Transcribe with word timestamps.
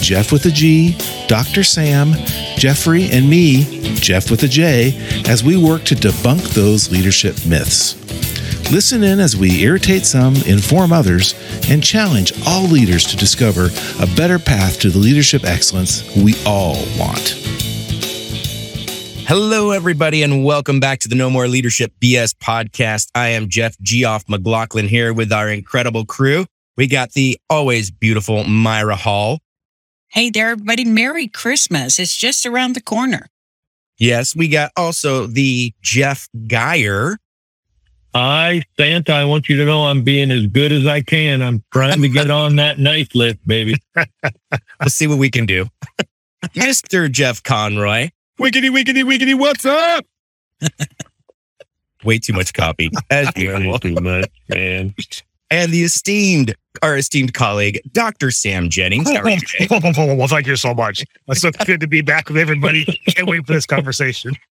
Jeff 0.00 0.32
with 0.32 0.46
a 0.46 0.50
G, 0.50 0.96
Dr. 1.26 1.62
Sam, 1.62 2.14
Jeffrey, 2.56 3.10
and 3.10 3.28
me, 3.28 3.94
Jeff 3.94 4.30
with 4.30 4.42
a 4.42 4.48
J, 4.48 4.94
as 5.28 5.44
we 5.44 5.56
work 5.56 5.84
to 5.84 5.94
debunk 5.94 6.54
those 6.54 6.90
leadership 6.90 7.34
myths. 7.46 7.96
Listen 8.70 9.02
in 9.02 9.18
as 9.18 9.36
we 9.36 9.62
irritate 9.62 10.04
some, 10.04 10.36
inform 10.46 10.92
others, 10.92 11.34
and 11.70 11.82
challenge 11.82 12.32
all 12.46 12.64
leaders 12.64 13.04
to 13.06 13.16
discover 13.16 13.70
a 14.00 14.06
better 14.16 14.38
path 14.38 14.78
to 14.80 14.90
the 14.90 14.98
leadership 14.98 15.44
excellence 15.44 16.04
we 16.16 16.34
all 16.44 16.76
want. 16.98 17.36
Hello, 19.26 19.72
everybody, 19.72 20.22
and 20.22 20.44
welcome 20.44 20.80
back 20.80 21.00
to 21.00 21.08
the 21.08 21.14
No 21.14 21.28
More 21.28 21.48
Leadership 21.48 21.92
BS 22.00 22.34
podcast. 22.34 23.08
I 23.14 23.28
am 23.28 23.48
Jeff 23.48 23.78
Geoff 23.80 24.26
McLaughlin 24.28 24.88
here 24.88 25.12
with 25.12 25.32
our 25.32 25.50
incredible 25.50 26.06
crew. 26.06 26.46
We 26.78 26.86
got 26.86 27.12
the 27.12 27.38
always 27.50 27.90
beautiful 27.90 28.44
Myra 28.44 28.96
Hall. 28.96 29.40
Hey 30.10 30.30
there, 30.30 30.50
everybody. 30.50 30.86
Merry 30.86 31.28
Christmas. 31.28 31.98
It's 31.98 32.16
just 32.16 32.46
around 32.46 32.74
the 32.74 32.80
corner. 32.80 33.28
Yes, 33.98 34.34
we 34.34 34.48
got 34.48 34.72
also 34.74 35.26
the 35.26 35.74
Jeff 35.82 36.28
Geyer. 36.46 37.18
I, 38.14 38.62
Santa, 38.78 39.12
I 39.12 39.24
want 39.26 39.50
you 39.50 39.58
to 39.58 39.66
know 39.66 39.84
I'm 39.84 40.02
being 40.02 40.30
as 40.30 40.46
good 40.46 40.72
as 40.72 40.86
I 40.86 41.02
can. 41.02 41.42
I'm 41.42 41.62
trying 41.72 42.00
to 42.00 42.08
get 42.08 42.30
on 42.30 42.56
that 42.56 42.78
nice 42.78 43.14
list, 43.14 43.36
baby. 43.46 43.74
Let's 44.80 44.94
see 44.94 45.06
what 45.06 45.18
we 45.18 45.30
can 45.30 45.44
do. 45.44 45.66
Mr. 46.54 47.10
Jeff 47.10 47.42
Conroy. 47.42 48.08
Wiggity, 48.40 48.70
wiggity, 48.70 49.04
wiggity, 49.04 49.38
what's 49.38 49.66
up? 49.66 50.06
Way 52.04 52.18
too 52.18 52.32
much 52.32 52.54
copy, 52.54 52.90
as 53.10 53.30
usual. 53.36 53.78
too 53.78 53.94
much, 53.94 54.30
man. 54.48 54.94
And 55.50 55.72
the 55.72 55.82
esteemed, 55.82 56.54
our 56.82 56.96
esteemed 56.96 57.32
colleague, 57.34 57.80
Dr. 57.92 58.30
Sam 58.30 58.68
Jennings. 58.68 59.10
How 59.10 59.22
are 59.22 59.30
you 59.30 59.38
well, 59.70 60.28
thank 60.28 60.46
you 60.46 60.56
so 60.56 60.74
much. 60.74 61.04
It's 61.28 61.40
so 61.40 61.50
good 61.64 61.80
to 61.80 61.86
be 61.86 62.02
back 62.02 62.28
with 62.28 62.36
everybody. 62.36 62.84
Can't 63.08 63.26
wait 63.26 63.46
for 63.46 63.52
this 63.52 63.66
conversation. 63.66 64.34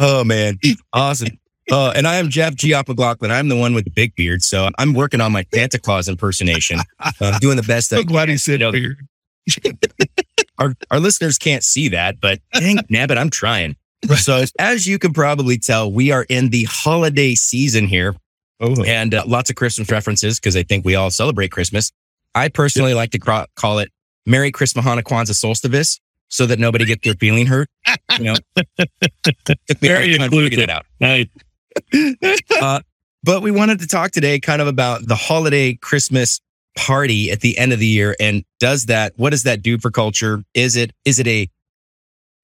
Oh, 0.00 0.24
man. 0.24 0.58
Awesome. 0.92 1.38
Uh, 1.70 1.92
and 1.94 2.08
I 2.08 2.16
am 2.16 2.28
Jeff 2.28 2.56
Geoff 2.56 2.88
McLaughlin. 2.88 3.30
I'm 3.30 3.48
the 3.48 3.54
one 3.54 3.72
with 3.72 3.84
the 3.84 3.90
big 3.90 4.12
beard. 4.16 4.42
So 4.42 4.68
I'm 4.78 4.94
working 4.94 5.20
on 5.20 5.30
my 5.30 5.46
Santa 5.54 5.78
Claus 5.78 6.08
impersonation. 6.08 6.80
I'm 6.98 7.38
doing 7.38 7.56
the 7.56 7.62
best 7.62 7.92
I 7.92 7.98
I'm 7.98 8.06
glad 8.06 8.28
he 8.28 8.36
said 8.36 8.54
You 8.54 8.66
know, 8.66 8.72
beard. 8.72 9.06
our, 10.58 10.74
our 10.90 10.98
listeners 10.98 11.38
can't 11.38 11.62
see 11.62 11.88
that, 11.90 12.20
but 12.20 12.40
dang 12.52 12.78
nabbit, 12.90 13.16
I'm 13.16 13.30
trying. 13.30 13.76
So 14.16 14.44
as 14.58 14.88
you 14.88 14.98
can 14.98 15.12
probably 15.12 15.56
tell, 15.56 15.90
we 15.90 16.10
are 16.10 16.26
in 16.28 16.50
the 16.50 16.64
holiday 16.64 17.34
season 17.36 17.86
here 17.86 18.16
Oh, 18.60 18.82
and 18.84 19.14
uh, 19.14 19.24
lots 19.26 19.50
of 19.50 19.56
Christmas 19.56 19.90
references 19.90 20.38
because 20.38 20.56
I 20.56 20.62
think 20.62 20.84
we 20.84 20.94
all 20.94 21.10
celebrate 21.10 21.50
Christmas. 21.50 21.90
I 22.34 22.48
personally 22.48 22.94
like 22.94 23.10
to 23.10 23.18
cra- 23.18 23.46
call 23.56 23.78
it 23.78 23.90
Merry 24.26 24.50
Christmas, 24.50 24.84
Hanukkah, 24.84 25.02
Kwanzaa, 25.02 25.34
Solstice 25.34 26.00
so 26.28 26.46
that 26.46 26.58
nobody 26.58 26.84
gets 26.84 27.04
their 27.04 27.14
feeling 27.14 27.46
hurt. 27.46 27.68
You 28.18 28.24
know, 28.24 28.34
took 28.66 29.36
me 29.48 29.56
a 29.70 29.74
Very 29.80 30.18
long 30.18 30.30
time 30.30 30.30
to 30.30 30.42
figure 30.44 30.66
that 30.66 30.70
out. 30.70 30.86
Nice. 31.00 31.26
Uh, 32.60 32.80
but 33.24 33.42
we 33.42 33.50
wanted 33.50 33.80
to 33.80 33.86
talk 33.86 34.12
today 34.12 34.38
kind 34.38 34.62
of 34.62 34.68
about 34.68 35.06
the 35.08 35.16
holiday 35.16 35.74
Christmas 35.74 36.40
party 36.76 37.30
at 37.30 37.40
the 37.40 37.56
end 37.58 37.72
of 37.72 37.78
the 37.78 37.86
year. 37.86 38.14
And 38.20 38.44
does 38.60 38.86
that, 38.86 39.12
what 39.16 39.30
does 39.30 39.42
that 39.44 39.62
do 39.62 39.78
for 39.78 39.90
culture? 39.90 40.44
Is 40.54 40.76
it, 40.76 40.92
is 41.04 41.18
it 41.18 41.26
a 41.26 41.48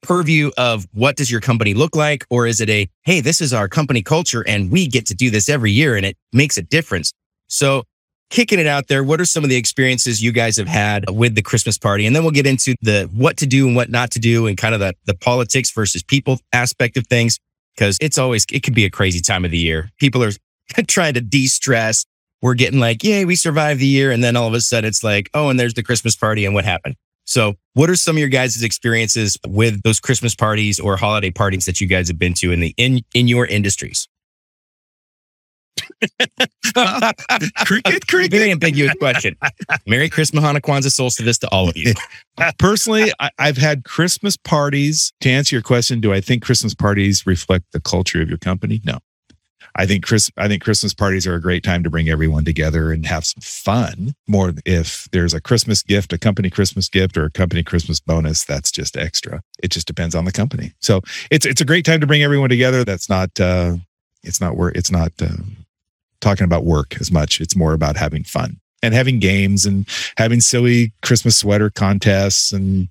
purview 0.02 0.50
of 0.56 0.86
what 0.92 1.16
does 1.16 1.30
your 1.30 1.40
company 1.40 1.74
look 1.74 1.94
like? 1.94 2.24
Or 2.30 2.46
is 2.46 2.60
it 2.60 2.68
a, 2.70 2.88
hey, 3.02 3.20
this 3.20 3.40
is 3.40 3.52
our 3.52 3.68
company 3.68 4.02
culture 4.02 4.44
and 4.46 4.70
we 4.70 4.86
get 4.86 5.06
to 5.06 5.14
do 5.14 5.30
this 5.30 5.48
every 5.48 5.70
year 5.70 5.96
and 5.96 6.06
it 6.06 6.16
makes 6.32 6.56
a 6.56 6.62
difference. 6.62 7.12
So 7.48 7.84
kicking 8.30 8.58
it 8.58 8.66
out 8.66 8.88
there, 8.88 9.04
what 9.04 9.20
are 9.20 9.24
some 9.24 9.44
of 9.44 9.50
the 9.50 9.56
experiences 9.56 10.22
you 10.22 10.32
guys 10.32 10.56
have 10.56 10.68
had 10.68 11.10
with 11.10 11.34
the 11.34 11.42
Christmas 11.42 11.76
party? 11.76 12.06
And 12.06 12.14
then 12.14 12.22
we'll 12.22 12.32
get 12.32 12.46
into 12.46 12.74
the 12.80 13.10
what 13.12 13.36
to 13.38 13.46
do 13.46 13.66
and 13.66 13.76
what 13.76 13.90
not 13.90 14.10
to 14.12 14.18
do 14.18 14.46
and 14.46 14.56
kind 14.56 14.74
of 14.74 14.80
the, 14.80 14.94
the 15.04 15.14
politics 15.14 15.70
versus 15.70 16.02
people 16.02 16.38
aspect 16.52 16.96
of 16.96 17.06
things 17.06 17.38
because 17.74 17.96
it's 18.00 18.18
always 18.18 18.44
it 18.52 18.62
could 18.62 18.74
be 18.74 18.84
a 18.84 18.90
crazy 18.90 19.20
time 19.20 19.44
of 19.44 19.50
the 19.50 19.58
year. 19.58 19.90
People 19.98 20.22
are 20.22 20.32
trying 20.86 21.14
to 21.14 21.20
de-stress. 21.20 22.04
We're 22.42 22.54
getting 22.54 22.80
like, 22.80 23.04
yay, 23.04 23.24
we 23.26 23.36
survived 23.36 23.80
the 23.80 23.86
year, 23.86 24.10
and 24.10 24.24
then 24.24 24.34
all 24.34 24.48
of 24.48 24.54
a 24.54 24.60
sudden 24.62 24.88
it's 24.88 25.04
like, 25.04 25.28
oh, 25.34 25.50
and 25.50 25.60
there's 25.60 25.74
the 25.74 25.82
Christmas 25.82 26.16
party, 26.16 26.46
and 26.46 26.54
what 26.54 26.64
happened? 26.64 26.96
So, 27.30 27.54
what 27.74 27.88
are 27.88 27.94
some 27.94 28.16
of 28.16 28.18
your 28.18 28.28
guys' 28.28 28.60
experiences 28.60 29.38
with 29.46 29.82
those 29.84 30.00
Christmas 30.00 30.34
parties 30.34 30.80
or 30.80 30.96
holiday 30.96 31.30
parties 31.30 31.64
that 31.66 31.80
you 31.80 31.86
guys 31.86 32.08
have 32.08 32.18
been 32.18 32.34
to 32.34 32.50
in 32.50 32.58
the 32.58 32.74
in 32.76 33.02
in 33.14 33.28
your 33.28 33.46
industries? 33.46 34.08
cricket, 37.64 38.08
cricket. 38.08 38.32
Very 38.32 38.50
ambiguous 38.50 38.94
question. 38.98 39.36
Merry 39.86 40.08
Christmas, 40.08 40.42
Hanukkah, 40.42 40.62
Kwanzaa, 40.62 40.90
Solstice 40.90 41.38
to 41.38 41.48
all 41.50 41.68
of 41.68 41.76
you. 41.76 41.94
Personally, 42.58 43.12
I, 43.20 43.30
I've 43.38 43.58
had 43.58 43.84
Christmas 43.84 44.36
parties. 44.36 45.12
To 45.20 45.30
answer 45.30 45.54
your 45.54 45.62
question, 45.62 46.00
do 46.00 46.12
I 46.12 46.20
think 46.20 46.42
Christmas 46.42 46.74
parties 46.74 47.26
reflect 47.26 47.66
the 47.70 47.80
culture 47.80 48.20
of 48.20 48.28
your 48.28 48.38
company? 48.38 48.80
No. 48.84 48.98
I 49.76 49.86
think 49.86 50.04
Chris. 50.04 50.30
I 50.36 50.48
think 50.48 50.62
Christmas 50.62 50.94
parties 50.94 51.26
are 51.26 51.34
a 51.34 51.40
great 51.40 51.62
time 51.62 51.82
to 51.84 51.90
bring 51.90 52.08
everyone 52.08 52.44
together 52.44 52.92
and 52.92 53.06
have 53.06 53.24
some 53.24 53.40
fun. 53.40 54.14
More 54.26 54.52
if 54.64 55.08
there's 55.12 55.34
a 55.34 55.40
Christmas 55.40 55.82
gift, 55.82 56.12
a 56.12 56.18
company 56.18 56.50
Christmas 56.50 56.88
gift, 56.88 57.16
or 57.16 57.24
a 57.24 57.30
company 57.30 57.62
Christmas 57.62 58.00
bonus, 58.00 58.44
that's 58.44 58.70
just 58.70 58.96
extra. 58.96 59.42
It 59.62 59.70
just 59.70 59.86
depends 59.86 60.14
on 60.14 60.24
the 60.24 60.32
company. 60.32 60.72
So 60.80 61.02
it's 61.30 61.46
it's 61.46 61.60
a 61.60 61.64
great 61.64 61.84
time 61.84 62.00
to 62.00 62.06
bring 62.06 62.22
everyone 62.22 62.48
together. 62.48 62.84
That's 62.84 63.08
not 63.08 63.38
uh, 63.40 63.76
it's 64.22 64.40
not 64.40 64.56
work. 64.56 64.76
It's 64.76 64.90
not 64.90 65.12
uh, 65.20 65.28
talking 66.20 66.44
about 66.44 66.64
work 66.64 67.00
as 67.00 67.10
much. 67.10 67.40
It's 67.40 67.56
more 67.56 67.72
about 67.72 67.96
having 67.96 68.24
fun 68.24 68.60
and 68.82 68.94
having 68.94 69.18
games 69.18 69.66
and 69.66 69.86
having 70.16 70.40
silly 70.40 70.92
Christmas 71.02 71.36
sweater 71.36 71.70
contests 71.70 72.52
and 72.52 72.88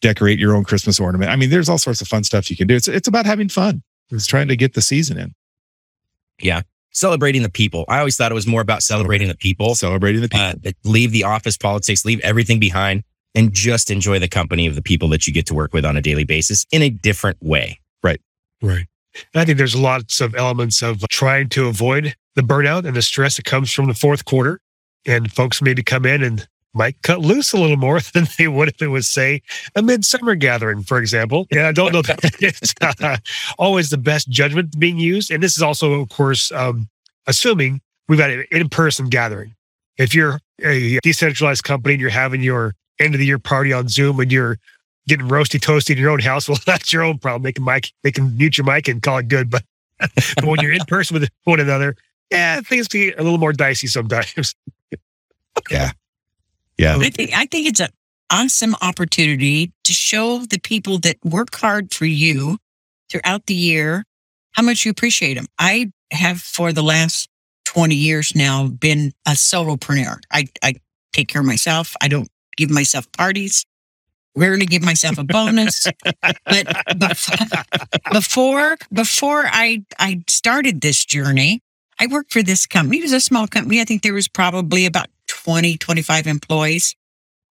decorate 0.00 0.38
your 0.38 0.54
own 0.54 0.64
Christmas 0.64 1.00
ornament. 1.00 1.30
I 1.30 1.36
mean, 1.36 1.50
there's 1.50 1.68
all 1.68 1.78
sorts 1.78 2.00
of 2.00 2.08
fun 2.08 2.24
stuff 2.24 2.50
you 2.50 2.56
can 2.56 2.66
do. 2.66 2.76
It's 2.76 2.88
it's 2.88 3.08
about 3.08 3.26
having 3.26 3.48
fun. 3.48 3.82
It's 4.10 4.26
trying 4.26 4.48
to 4.48 4.56
get 4.56 4.74
the 4.74 4.82
season 4.82 5.18
in, 5.18 5.34
Yeah. 6.40 6.62
Celebrating 6.92 7.42
the 7.42 7.50
people. 7.50 7.84
I 7.88 7.98
always 7.98 8.16
thought 8.16 8.30
it 8.32 8.34
was 8.34 8.46
more 8.46 8.62
about 8.62 8.82
celebrating 8.82 9.28
the 9.28 9.36
people. 9.36 9.74
celebrating 9.74 10.22
the 10.22 10.28
people. 10.28 10.46
uh, 10.46 10.72
leave 10.84 11.12
the 11.12 11.24
office 11.24 11.58
politics, 11.58 12.04
leave 12.06 12.20
everything 12.20 12.58
behind, 12.58 13.02
and 13.34 13.52
just 13.52 13.90
enjoy 13.90 14.18
the 14.18 14.28
company 14.28 14.66
of 14.66 14.74
the 14.76 14.80
people 14.80 15.08
that 15.10 15.26
you 15.26 15.32
get 15.32 15.44
to 15.46 15.54
work 15.54 15.74
with 15.74 15.84
on 15.84 15.96
a 15.96 16.00
daily 16.00 16.24
basis 16.24 16.64
in 16.72 16.80
a 16.80 16.88
different 16.88 17.36
way. 17.42 17.78
Right. 18.62 18.86
And 19.34 19.42
I 19.42 19.44
think 19.44 19.58
there's 19.58 19.76
lots 19.76 20.20
of 20.20 20.34
elements 20.34 20.82
of 20.82 21.00
trying 21.08 21.48
to 21.50 21.68
avoid 21.68 22.14
the 22.34 22.42
burnout 22.42 22.86
and 22.86 22.96
the 22.96 23.02
stress 23.02 23.36
that 23.36 23.44
comes 23.44 23.70
from 23.72 23.86
the 23.86 23.94
fourth 23.94 24.24
quarter. 24.24 24.60
And 25.06 25.30
folks 25.32 25.60
maybe 25.62 25.82
come 25.82 26.04
in 26.06 26.22
and 26.22 26.48
might 26.76 27.00
cut 27.02 27.20
loose 27.20 27.52
a 27.52 27.58
little 27.58 27.76
more 27.76 28.00
than 28.14 28.26
they 28.38 28.48
would 28.48 28.68
if 28.68 28.82
it 28.82 28.88
was, 28.88 29.08
say, 29.08 29.42
a 29.74 29.82
midsummer 29.82 30.34
gathering, 30.34 30.82
for 30.82 30.98
example. 30.98 31.46
And 31.50 31.60
I 31.60 31.72
don't 31.72 31.92
know 31.92 32.02
that 32.02 32.20
it's 32.40 32.74
uh, 32.80 33.16
always 33.58 33.90
the 33.90 33.98
best 33.98 34.28
judgment 34.28 34.78
being 34.78 34.98
used. 34.98 35.30
And 35.30 35.42
this 35.42 35.56
is 35.56 35.62
also, 35.62 36.00
of 36.00 36.08
course, 36.10 36.52
um, 36.52 36.88
assuming 37.26 37.80
we've 38.08 38.18
got 38.18 38.30
an 38.30 38.44
in 38.50 38.68
person 38.68 39.08
gathering. 39.08 39.54
If 39.98 40.14
you're 40.14 40.40
a 40.62 40.98
decentralized 41.00 41.64
company 41.64 41.94
and 41.94 42.00
you're 42.00 42.10
having 42.10 42.42
your 42.42 42.74
end 43.00 43.14
of 43.14 43.18
the 43.18 43.26
year 43.26 43.38
party 43.38 43.72
on 43.72 43.88
Zoom 43.88 44.20
and 44.20 44.30
you're 44.30 44.58
getting 45.08 45.28
roasty 45.28 45.58
toasty 45.58 45.90
in 45.90 45.98
your 45.98 46.10
own 46.10 46.20
house, 46.20 46.48
well, 46.48 46.58
that's 46.66 46.92
your 46.92 47.02
own 47.02 47.18
problem. 47.18 47.42
They 47.42 47.52
can 47.52 47.64
mic, 47.64 47.92
they 48.02 48.12
can 48.12 48.36
mute 48.36 48.58
your 48.58 48.66
mic 48.66 48.88
and 48.88 49.02
call 49.02 49.18
it 49.18 49.28
good. 49.28 49.50
But, 49.50 49.64
but 49.98 50.44
when 50.44 50.60
you're 50.60 50.72
in 50.72 50.84
person 50.86 51.18
with 51.18 51.30
one 51.44 51.60
another, 51.60 51.96
yeah, 52.30 52.60
things 52.60 52.88
get 52.88 53.18
a 53.18 53.22
little 53.22 53.38
more 53.38 53.52
dicey 53.52 53.86
sometimes. 53.86 54.54
yeah. 55.70 55.92
I 57.00 57.10
think 57.10 57.30
I 57.34 57.46
think 57.46 57.68
it's 57.68 57.80
an 57.80 57.90
awesome 58.30 58.74
opportunity 58.82 59.72
to 59.84 59.92
show 59.92 60.38
the 60.38 60.58
people 60.58 60.98
that 60.98 61.16
work 61.24 61.54
hard 61.54 61.92
for 61.92 62.06
you 62.06 62.58
throughout 63.10 63.46
the 63.46 63.54
year 63.54 64.04
how 64.52 64.62
much 64.62 64.84
you 64.84 64.90
appreciate 64.90 65.34
them. 65.34 65.46
I 65.58 65.92
have 66.10 66.40
for 66.40 66.72
the 66.72 66.82
last 66.82 67.28
20 67.66 67.94
years 67.94 68.34
now 68.34 68.68
been 68.68 69.12
a 69.26 69.32
solopreneur. 69.32 70.18
I, 70.32 70.46
I 70.62 70.74
take 71.12 71.28
care 71.28 71.40
of 71.40 71.46
myself. 71.46 71.94
I 72.00 72.08
don't 72.08 72.28
give 72.56 72.70
myself 72.70 73.10
parties. 73.12 73.66
Rarely 74.34 74.66
give 74.66 74.82
myself 74.82 75.18
a 75.18 75.24
bonus. 75.24 75.86
but 76.22 76.86
before 78.12 78.76
before 78.92 79.44
I 79.46 79.84
I 79.98 80.22
started 80.28 80.80
this 80.82 81.04
journey, 81.04 81.60
I 81.98 82.06
worked 82.06 82.32
for 82.32 82.42
this 82.42 82.66
company. 82.66 82.98
It 82.98 83.02
was 83.02 83.12
a 83.12 83.20
small 83.20 83.46
company. 83.46 83.80
I 83.80 83.84
think 83.84 84.02
there 84.02 84.12
was 84.12 84.28
probably 84.28 84.84
about 84.84 85.08
20, 85.46 85.76
25 85.78 86.26
employees. 86.26 86.96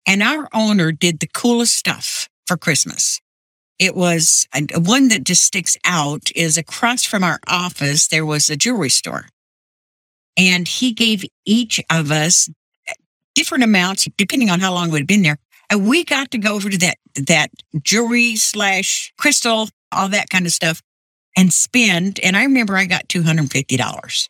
And 0.07 0.23
our 0.23 0.49
owner 0.55 0.93
did 0.93 1.21
the 1.21 1.27
coolest 1.27 1.75
stuff. 1.75 2.29
for 2.47 2.57
Christmas. 2.57 3.21
It 3.79 3.95
was 3.95 4.49
one 4.75 5.09
that 5.09 5.25
just 5.25 5.45
sticks 5.45 5.77
out 5.85 6.31
is 6.35 6.57
across 6.57 7.05
from 7.05 7.23
our 7.23 7.39
office, 7.47 8.09
there 8.09 8.27
was 8.27 8.51
a 8.51 8.57
jewelry 8.57 8.91
store. 8.91 9.27
And 10.37 10.67
he 10.67 10.93
gave 10.93 11.25
each 11.45 11.81
of 11.91 12.11
us 12.11 12.51
different 13.35 13.63
amounts, 13.63 14.09
depending 14.17 14.51
on 14.51 14.61
how 14.61 14.73
long 14.73 14.91
we'd 14.91 15.07
been 15.07 15.23
there. 15.23 15.39
And 15.71 15.87
we 15.87 16.05
got 16.05 16.33
to 16.33 16.39
go 16.39 16.55
over 16.55 16.69
to 16.69 16.79
that, 16.79 16.97
that 17.15 17.51
jewelry 17.83 18.37
slash 18.37 19.13
crystal, 19.19 19.69
all 19.93 20.09
that 20.09 20.31
kind 20.31 20.47
of 20.47 20.53
stuff 20.53 20.83
and 21.37 21.53
spend. 21.53 22.19
And 22.21 22.37
I 22.37 22.43
remember 22.43 22.77
I 22.77 22.87
got 22.87 23.09
$250 23.09 24.29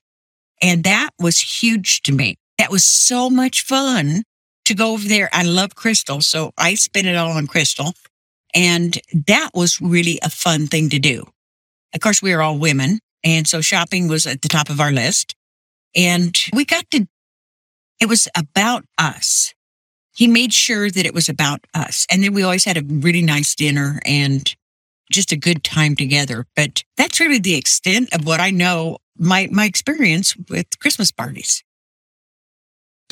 and 0.60 0.84
that 0.84 1.10
was 1.18 1.40
huge 1.62 2.02
to 2.02 2.12
me. 2.12 2.36
That 2.62 2.70
was 2.70 2.84
so 2.84 3.28
much 3.28 3.62
fun 3.62 4.22
to 4.66 4.74
go 4.74 4.92
over 4.92 5.08
there. 5.08 5.28
I 5.32 5.42
love 5.42 5.74
crystal. 5.74 6.20
So 6.20 6.52
I 6.56 6.76
spent 6.76 7.08
it 7.08 7.16
all 7.16 7.32
on 7.32 7.48
crystal. 7.48 7.92
And 8.54 9.00
that 9.26 9.50
was 9.52 9.80
really 9.80 10.20
a 10.22 10.30
fun 10.30 10.68
thing 10.68 10.88
to 10.90 11.00
do. 11.00 11.24
Of 11.92 12.00
course, 12.00 12.22
we 12.22 12.32
are 12.32 12.40
all 12.40 12.56
women. 12.56 13.00
And 13.24 13.48
so 13.48 13.62
shopping 13.62 14.06
was 14.06 14.28
at 14.28 14.42
the 14.42 14.48
top 14.48 14.70
of 14.70 14.80
our 14.80 14.92
list. 14.92 15.34
And 15.96 16.38
we 16.52 16.64
got 16.64 16.88
to, 16.92 17.08
it 18.00 18.08
was 18.08 18.28
about 18.36 18.84
us. 18.96 19.54
He 20.14 20.28
made 20.28 20.52
sure 20.52 20.88
that 20.88 21.04
it 21.04 21.14
was 21.14 21.28
about 21.28 21.64
us. 21.74 22.06
And 22.12 22.22
then 22.22 22.32
we 22.32 22.44
always 22.44 22.64
had 22.64 22.76
a 22.76 22.84
really 22.86 23.22
nice 23.22 23.56
dinner 23.56 24.00
and 24.06 24.54
just 25.10 25.32
a 25.32 25.36
good 25.36 25.64
time 25.64 25.96
together. 25.96 26.46
But 26.54 26.84
that's 26.96 27.18
really 27.18 27.40
the 27.40 27.56
extent 27.56 28.14
of 28.14 28.24
what 28.24 28.38
I 28.38 28.50
know 28.50 28.98
my 29.18 29.48
my 29.50 29.64
experience 29.64 30.36
with 30.48 30.78
Christmas 30.78 31.10
parties. 31.10 31.64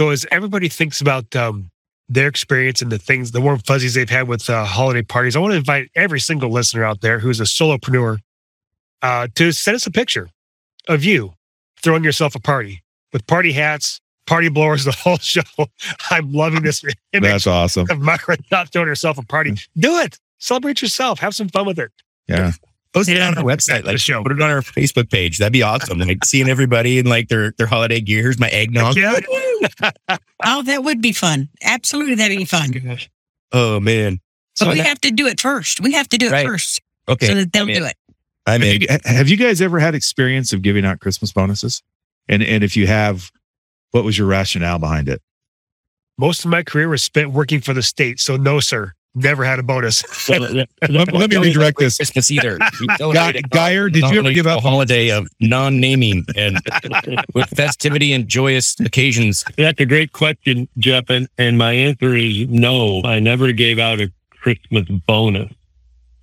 So 0.00 0.08
as 0.08 0.25
everybody 0.31 0.70
thinks 0.70 1.02
about 1.02 1.37
um, 1.37 1.70
their 2.08 2.26
experience 2.26 2.81
and 2.81 2.91
the 2.91 2.97
things, 2.97 3.32
the 3.32 3.41
warm 3.43 3.58
fuzzies 3.58 3.93
they've 3.93 4.08
had 4.08 4.29
with 4.29 4.49
uh, 4.49 4.64
holiday 4.64 5.02
parties, 5.02 5.37
I 5.37 5.41
want 5.41 5.52
to 5.52 5.58
invite 5.58 5.91
every 5.94 6.20
single 6.20 6.49
listener 6.49 6.85
out 6.85 7.02
there 7.02 7.19
who's 7.19 7.38
a 7.38 7.44
solopreneur 7.44 8.17
uh, 9.02 9.29
to 9.35 9.52
send 9.52 9.75
us 9.75 9.87
a 9.87 9.91
picture 9.91 10.31
of 10.88 11.05
you 11.05 11.35
throwing 11.82 12.02
yourself 12.02 12.35
a 12.35 12.41
party 12.41 12.82
with 13.12 13.26
party 13.26 13.52
hats, 13.52 14.00
party 14.26 14.49
blowers, 14.49 14.85
the 14.87 14.93
whole 14.93 15.19
show. 15.19 15.43
I'm 16.11 16.32
loving 16.32 16.62
this 16.62 16.82
image 17.12 17.31
That's 17.31 17.47
awesome. 17.47 17.87
of 17.91 18.00
Myra 18.00 18.38
not 18.50 18.73
throwing 18.73 18.88
herself 18.88 19.19
a 19.19 19.23
party. 19.23 19.55
Do 19.76 19.99
it. 19.99 20.19
Celebrate 20.38 20.81
yourself. 20.81 21.19
Have 21.19 21.35
some 21.35 21.50
fun 21.50 21.67
with 21.67 21.79
it. 21.79 21.93
Yeah. 22.26 22.52
Post 22.94 23.11
it 23.11 23.20
on 23.20 23.37
our 23.37 23.44
website, 23.44 23.82
The 23.82 23.88
like 23.88 23.99
show. 23.99 24.23
put 24.23 24.32
it 24.32 24.41
on 24.41 24.49
our 24.50 24.62
Facebook 24.62 25.11
page. 25.11 25.37
That'd 25.37 25.52
be 25.52 25.62
awesome. 25.62 25.99
Like 25.99 26.25
seeing 26.25 26.49
everybody 26.49 26.99
in 26.99 27.05
like 27.05 27.29
their 27.29 27.52
their 27.58 27.67
holiday 27.67 28.00
gear. 28.00 28.23
Here's 28.23 28.41
my 28.41 28.49
eggnog. 28.49 28.97
Yeah. 28.97 29.20
Oh, 30.45 30.62
that 30.62 30.85
would 30.85 31.01
be 31.03 31.12
fun. 31.12 31.49
Absolutely, 31.62 32.15
that'd 32.17 32.37
be 32.37 32.45
fun. 32.45 32.73
Oh 33.53 33.81
man. 33.81 34.21
But 34.59 34.65
So 34.67 34.69
we 34.71 34.77
that- 34.79 34.87
have 34.87 35.01
to 35.03 35.11
do 35.11 35.27
it 35.27 35.41
first. 35.41 35.81
We 35.81 35.93
have 35.93 36.09
to 36.11 36.19
do 36.19 36.27
it 36.29 36.33
Right. 36.33 36.47
first 36.47 36.81
okay. 37.09 37.27
so 37.27 37.35
that 37.35 37.53
they'll 37.53 37.65
I'm 37.65 37.71
in. 37.71 37.77
do 37.83 37.85
it. 37.87 37.97
I 38.47 38.59
mean. 38.59 38.83
Have 39.05 39.29
you 39.29 39.37
guys 39.37 39.61
ever 39.61 39.79
had 39.79 39.95
experience 39.95 40.53
of 40.53 40.62
giving 40.62 40.85
out 40.85 41.01
Christmas 41.01 41.33
bonuses? 41.33 41.83
And 42.29 42.43
and 42.43 42.62
if 42.65 42.77
you 42.77 42.87
have, 42.87 43.31
what 43.93 44.05
was 44.05 44.17
your 44.19 44.27
rationale 44.27 44.79
behind 44.79 45.09
it? 45.09 45.21
Most 46.19 46.45
of 46.45 46.51
my 46.51 46.62
career 46.62 46.89
was 46.89 47.03
spent 47.03 47.31
working 47.33 47.61
for 47.61 47.73
the 47.75 47.83
state. 47.83 48.21
So 48.21 48.37
no, 48.37 48.61
sir. 48.61 48.93
Never 49.15 49.45
had 49.45 49.59
a 49.59 49.62
bonus. 49.62 50.05
Let, 50.29 50.69
let 50.89 51.31
me 51.31 51.37
redirect 51.39 51.79
this. 51.79 51.97
Christmas 51.97 52.31
either. 52.31 52.59
Guy, 52.99 53.41
Geyer, 53.51 53.89
did 53.91 54.05
you 54.11 54.21
ever 54.21 54.33
give 54.33 54.47
a 54.47 54.51
out? 54.51 54.62
holiday 54.62 55.11
of 55.11 55.27
non-naming 55.41 56.25
and 56.37 56.59
with 57.35 57.49
festivity 57.49 58.12
and 58.12 58.29
joyous 58.29 58.79
occasions? 58.79 59.45
That's 59.57 59.81
a 59.81 59.87
great 59.87 60.12
question, 60.12 60.69
Jeff. 60.79 61.11
And, 61.11 61.29
and 61.39 61.59
my 61.59 61.73
answer 61.73 62.15
is 62.15 62.47
no. 62.49 63.03
I 63.05 63.19
never 63.19 63.51
gave 63.53 63.79
out 63.81 64.01
a 64.01 64.12
Christmas 64.31 64.85
bonus. 65.07 65.53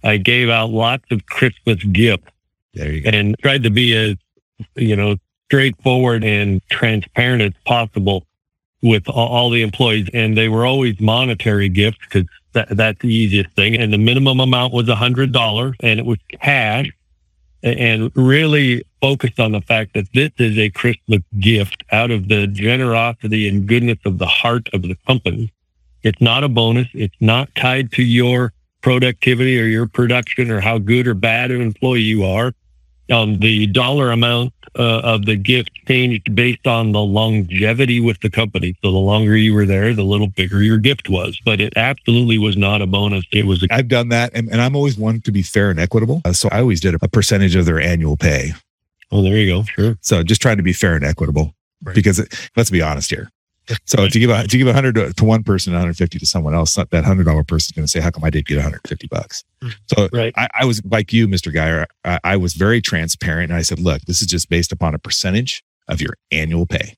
I 0.04 0.18
gave 0.18 0.50
out 0.50 0.70
lots 0.70 1.04
of 1.12 1.26
Christmas 1.26 1.84
gifts 1.84 2.32
There 2.74 2.92
you 2.92 3.02
go. 3.02 3.10
and 3.10 3.36
tried 3.40 3.64
to 3.64 3.70
be 3.70 3.96
as, 3.98 4.16
you 4.76 4.96
know, 4.96 5.18
straightforward 5.46 6.24
and 6.24 6.62
transparent 6.70 7.42
as 7.42 7.54
possible 7.66 8.27
with 8.82 9.08
all, 9.10 9.50
the 9.50 9.62
employees. 9.62 10.10
And 10.14 10.38
they 10.38 10.50
were 10.50 10.66
always 10.66 11.00
monetary 11.00 11.70
gifts 11.70 11.98
because 12.02 12.30
that, 12.54 12.70
that's 12.70 13.00
the 13.00 13.14
easiest 13.14 13.52
thing. 13.52 13.76
And 13.76 13.92
the 13.92 13.98
minimum 13.98 14.40
amount 14.40 14.74
was 14.74 14.88
a 14.90 14.96
hundred 14.96 15.32
dollars 15.32 15.76
and 15.82 16.00
it 16.00 16.06
was 16.06 16.20
cash 16.40 16.90
and 17.64 18.12
really 18.16 18.84
focused 19.02 19.40
on 19.40 19.52
the 19.52 19.62
fact 19.62 19.94
that 19.94 20.08
this 20.14 20.32
is 20.38 20.58
a 20.58 20.70
Christmas 20.70 21.22
gift 21.40 21.84
out 21.92 22.12
of 22.12 22.28
the 22.28 22.48
generosity 22.48 23.48
and 23.48 23.68
goodness 23.68 23.98
of 24.06 24.20
the 24.20 24.28
heart 24.28 24.70
of 24.74 24.84
the 24.84 24.96
company. 25.08 25.52
It's 26.04 26.22
not 26.22 26.44
a 26.44 26.50
bonus. 26.50 26.88
It's 26.94 27.16
not 27.20 27.54
tied 27.56 27.92
to 27.94 28.04
your 28.04 28.54
productivity 28.82 29.60
or 29.60 29.66
your 29.66 29.88
production 29.88 30.52
or 30.52 30.62
how 30.62 30.78
good 30.78 31.08
or 31.08 31.14
bad 31.14 31.52
an 31.52 31.62
employee 31.62 32.02
you 32.02 32.24
are. 32.24 32.54
Um, 33.10 33.40
the 33.40 33.68
dollar 33.68 34.12
amount 34.12 34.54
uh, 34.78 35.00
of 35.00 35.26
the 35.26 35.36
gift 35.38 35.72
changed 35.88 36.36
based 36.36 36.68
on 36.68 36.92
the 36.92 37.00
longevity 37.02 38.00
with 38.00 38.20
the 38.20 38.30
company. 38.30 38.76
So 38.84 38.92
the 38.92 38.98
longer 38.98 39.36
you 39.38 39.54
were 39.54 39.66
there, 39.66 39.94
the 39.94 40.04
little 40.04 40.28
bigger 40.28 40.62
your 40.62 40.78
gift 40.78 41.10
was. 41.10 41.40
But 41.46 41.60
it 41.62 41.74
absolutely 41.78 42.38
was 42.38 42.58
not 42.58 42.82
a 42.82 42.88
bonus. 42.88 43.26
It 43.32 43.46
was 43.46 43.64
a 43.64 43.68
I've 43.72 43.88
done 43.88 44.10
that, 44.10 44.32
and, 44.34 44.50
and 44.52 44.62
I'm 44.62 44.76
always 44.76 44.98
one 44.98 45.22
to 45.22 45.32
be 45.32 45.42
fair 45.42 45.70
and 45.72 45.80
equitable. 45.80 46.22
Uh, 46.26 46.34
So 46.34 46.50
I 46.52 46.60
always 46.60 46.82
did 46.82 46.94
a 46.96 47.08
percentage 47.08 47.56
of 47.56 47.66
their 47.66 47.80
annual 47.80 48.18
pay. 48.18 48.52
oh, 49.12 49.22
there 49.24 49.38
you 49.38 49.48
go. 49.52 49.64
Sure. 49.64 49.98
So 50.02 50.22
just 50.24 50.42
trying 50.42 50.58
to 50.58 50.64
be 50.64 50.74
fair 50.74 50.96
and 50.96 51.06
equitable, 51.06 51.54
Right. 51.84 51.96
because 51.96 52.20
it, 52.20 52.34
let's 52.58 52.70
be 52.70 52.82
honest 52.82 53.10
here. 53.10 53.30
So 53.86 54.04
if 54.04 54.16
you 54.16 54.22
give 54.22 54.30
a, 54.30 54.40
if 54.44 54.54
you 54.54 54.60
give 54.60 54.68
a 54.68 54.74
hundred 54.74 54.96
to, 54.96 55.14
to 55.14 55.26
one 55.26 55.44
person, 55.44 55.74
one 55.74 55.82
hundred 55.82 55.98
fifty 55.98 56.20
to 56.20 56.26
someone 56.26 56.54
else, 56.54 56.76
that 56.76 57.04
hundred 57.04 57.26
dollar 57.26 57.44
person 57.44 57.72
is 57.72 57.76
going 57.76 57.86
to 57.86 57.90
say, 57.90 58.00
"How 58.00 58.10
come 58.12 58.24
I 58.24 58.30
did 58.30 58.46
get 58.46 58.56
one 58.56 58.64
hundred 58.64 58.82
fifty 58.88 59.08
bucks?" 59.08 59.44
Mhm. 59.62 59.76
So 59.88 60.10
Right. 60.14 60.34
I, 60.38 60.48
I 60.60 60.66
was 60.66 60.82
like 60.86 61.12
you, 61.14 61.28
Mister 61.28 61.52
Geyer. 61.52 61.88
I, 62.06 62.20
I 62.24 62.38
was 62.38 62.54
very 62.54 62.82
transparent, 62.82 63.52
and 63.52 63.58
I 63.58 63.62
said, 63.62 63.80
"Look, 63.80 64.02
this 64.04 64.22
is 64.22 64.28
just 64.28 64.50
based 64.50 64.72
upon 64.72 64.94
a 64.96 65.00
percentage 65.00 65.64
of 65.88 66.02
your 66.02 66.16
annual 66.32 66.66
pay." 66.66 66.96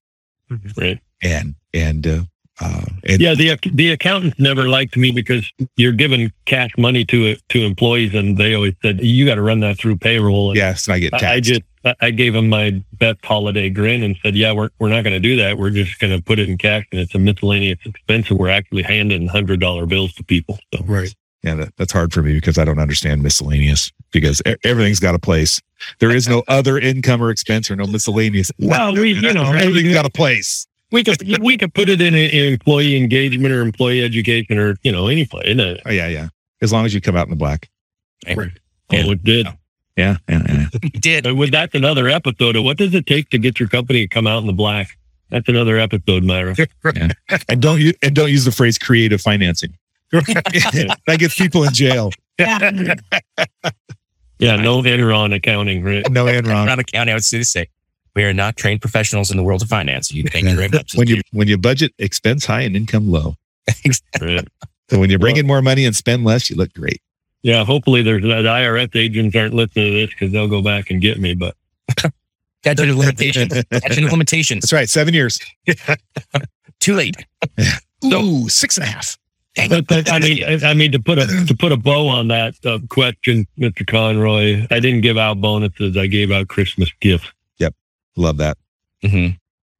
Right. 0.77 0.99
And 1.21 1.55
and 1.73 2.07
uh, 2.07 2.21
uh, 2.61 2.85
and 3.07 3.21
Yeah, 3.21 3.35
the 3.35 3.57
the 3.71 3.91
accountants 3.91 4.39
never 4.39 4.67
liked 4.67 4.97
me 4.97 5.11
because 5.11 5.51
you're 5.77 5.91
giving 5.93 6.31
cash 6.45 6.71
money 6.77 7.05
to 7.05 7.35
to 7.35 7.59
employees, 7.65 8.13
and 8.13 8.37
they 8.37 8.53
always 8.55 8.73
said 8.81 8.99
you 9.01 9.25
got 9.25 9.35
to 9.35 9.41
run 9.41 9.59
that 9.61 9.77
through 9.77 9.97
payroll. 9.97 10.49
And 10.49 10.57
yes, 10.57 10.87
and 10.87 10.95
I 10.95 10.99
get 10.99 11.11
taxed. 11.11 11.25
I, 11.25 11.33
I 11.33 11.39
just 11.39 11.61
I- 11.85 11.95
I 12.01 12.11
gave 12.11 12.35
him 12.35 12.49
my 12.49 12.81
best 12.93 13.23
holiday 13.23 13.69
grin 13.69 14.03
and 14.03 14.15
said, 14.23 14.35
"Yeah, 14.35 14.51
we're 14.51 14.69
we're 14.79 14.89
not 14.89 15.03
going 15.03 15.13
to 15.15 15.19
do 15.19 15.35
that. 15.37 15.57
We're 15.57 15.69
just 15.69 15.99
going 15.99 16.15
to 16.15 16.21
put 16.23 16.39
it 16.39 16.49
in 16.49 16.57
cash, 16.57 16.85
and 16.91 16.99
it's 17.01 17.15
a 17.15 17.19
miscellaneous 17.19 17.79
expense, 17.85 18.29
and 18.29 18.37
we're 18.39 18.49
actually 18.49 18.83
handing 18.83 19.27
hundred 19.27 19.59
dollar 19.59 19.85
bills 19.85 20.13
to 20.15 20.23
people." 20.23 20.59
So 20.73 20.83
Right. 20.85 21.13
Yeah, 21.41 21.55
that, 21.55 21.73
that's 21.77 21.93
hard 21.93 22.11
for 22.11 22.21
me 22.21 22.33
because 22.33 22.57
I 22.57 22.65
don't 22.65 22.79
understand 22.79 23.23
miscellaneous 23.23 23.93
because 24.11 24.41
e- 24.45 24.55
everything's 24.65 24.99
got 24.99 25.15
a 25.15 25.19
place. 25.19 25.61
There 25.99 26.11
is 26.11 26.27
no 26.27 26.43
other 26.49 26.77
income 26.77 27.23
or 27.23 27.29
expense 27.31 27.71
or 27.71 27.77
no 27.77 27.85
miscellaneous. 27.87 28.51
Well, 28.59 28.93
we 28.99 29.13
you 29.13 29.33
know 29.33 29.51
everything's 29.53 29.93
got 29.93 30.05
a 30.05 30.09
place. 30.09 30.67
we 30.91 31.01
could 31.03 31.17
we 31.41 31.57
could 31.57 31.73
put 31.73 31.87
it 31.87 32.01
in, 32.01 32.13
in 32.13 32.53
employee 32.53 32.97
engagement 32.97 33.53
or 33.53 33.61
employee 33.61 34.03
education 34.03 34.57
or 34.57 34.75
you 34.83 34.91
know 34.91 35.07
any 35.07 35.25
place. 35.25 35.47
In 35.47 35.61
a, 35.61 35.77
Oh 35.85 35.91
yeah, 35.91 36.07
yeah. 36.09 36.27
As 36.61 36.73
long 36.73 36.85
as 36.85 36.93
you 36.93 36.99
come 36.99 37.15
out 37.15 37.25
in 37.27 37.29
the 37.29 37.37
black. 37.37 37.69
Right. 38.27 38.51
oh, 38.91 39.11
it 39.11 39.23
did. 39.23 39.45
Yeah, 39.45 39.53
yeah, 39.99 40.17
yeah. 40.29 40.65
You 40.81 40.89
did. 40.99 41.23
But 41.25 41.35
with 41.35 41.51
that's 41.51 41.75
another 41.75 42.07
episode 42.07 42.55
of 42.55 42.63
what 42.63 42.77
does 42.77 42.93
it 42.93 43.05
take 43.05 43.29
to 43.29 43.37
get 43.37 43.59
your 43.59 43.69
company 43.69 44.01
to 44.01 44.07
come 44.07 44.27
out 44.27 44.39
in 44.39 44.47
the 44.47 44.53
black. 44.53 44.97
That's 45.29 45.47
another 45.47 45.77
episode, 45.77 46.23
Myra. 46.23 46.55
And 47.49 47.61
don't 47.61 47.79
use 47.79 47.93
and 48.01 48.15
don't 48.15 48.31
use 48.31 48.45
the 48.45 48.51
phrase 48.51 48.77
creative 48.77 49.21
financing. 49.21 49.73
that 50.11 51.17
gets 51.19 51.35
people 51.35 51.63
in 51.63 51.73
jail. 51.73 52.11
Yeah. 52.39 52.95
Yeah, 54.39 54.55
no 54.55 54.81
Enron 54.81 55.35
accounting, 55.35 55.83
right? 55.83 56.09
No 56.09 56.25
Enron. 56.25 56.65
Around 56.67 56.77
the 56.77 56.83
county, 56.85 57.11
I 57.11 57.15
would 57.15 57.25
say, 57.25 57.43
say 57.43 57.67
we 58.15 58.23
are 58.23 58.33
not 58.33 58.55
trained 58.55 58.81
professionals 58.81 59.29
in 59.29 59.37
the 59.37 59.43
world 59.43 59.61
of 59.61 59.67
finance. 59.67 60.11
You 60.11 60.23
thank 60.23 60.47
you 60.47 60.55
very 60.55 60.69
much. 60.69 60.95
When 60.95 61.07
you 61.07 61.21
when 61.31 61.47
you 61.47 61.57
budget 61.57 61.93
expense 61.99 62.45
high 62.45 62.61
and 62.61 62.75
income 62.75 63.11
low. 63.11 63.35
right. 64.21 64.47
So 64.89 64.97
when 64.97 65.09
you 65.09 65.19
bring 65.19 65.37
in 65.37 65.45
more 65.45 65.61
money 65.61 65.85
and 65.85 65.95
spend 65.95 66.23
less, 66.23 66.49
you 66.49 66.55
look 66.55 66.73
great. 66.73 67.01
Yeah, 67.41 67.63
hopefully 67.63 68.01
there's 68.01 68.23
that 68.23 68.45
IRS 68.45 68.95
agents 68.95 69.35
aren't 69.35 69.53
listening 69.53 69.85
to 69.85 69.91
this 69.91 70.09
because 70.09 70.31
they'll 70.31 70.47
go 70.47 70.61
back 70.61 70.89
and 70.89 71.01
get 71.01 71.19
me. 71.19 71.33
But 71.35 71.55
statute 72.61 72.89
of 72.89 72.97
limitations. 72.97 73.53
Statute 73.57 74.03
of 74.03 74.11
limitations. 74.11 74.63
That's 74.63 74.73
right. 74.73 74.89
Seven 74.89 75.13
years. 75.13 75.39
Too 76.79 76.95
late. 76.95 77.15
Ooh, 78.05 78.49
six 78.49 78.77
and 78.77 78.85
a 78.85 78.89
half. 78.89 79.17
but, 79.69 79.87
but 79.87 80.11
I 80.11 80.19
mean, 80.19 80.43
I 80.43 80.69
I 80.69 80.73
mean 80.73 80.91
to 80.91 80.99
put 80.99 81.17
a 81.17 81.25
to 81.47 81.55
put 81.57 81.71
a 81.71 81.77
bow 81.77 82.07
on 82.07 82.27
that 82.29 82.55
uh, 82.65 82.79
question, 82.89 83.45
Mr. 83.57 83.85
Conroy, 83.85 84.65
I 84.69 84.79
didn't 84.79 85.01
give 85.01 85.17
out 85.17 85.41
bonuses. 85.41 85.97
I 85.97 86.07
gave 86.07 86.31
out 86.31 86.47
Christmas 86.49 86.91
gifts. 87.01 87.31
Yep, 87.57 87.73
love 88.15 88.37
that. 88.37 88.57
hmm 89.01 89.27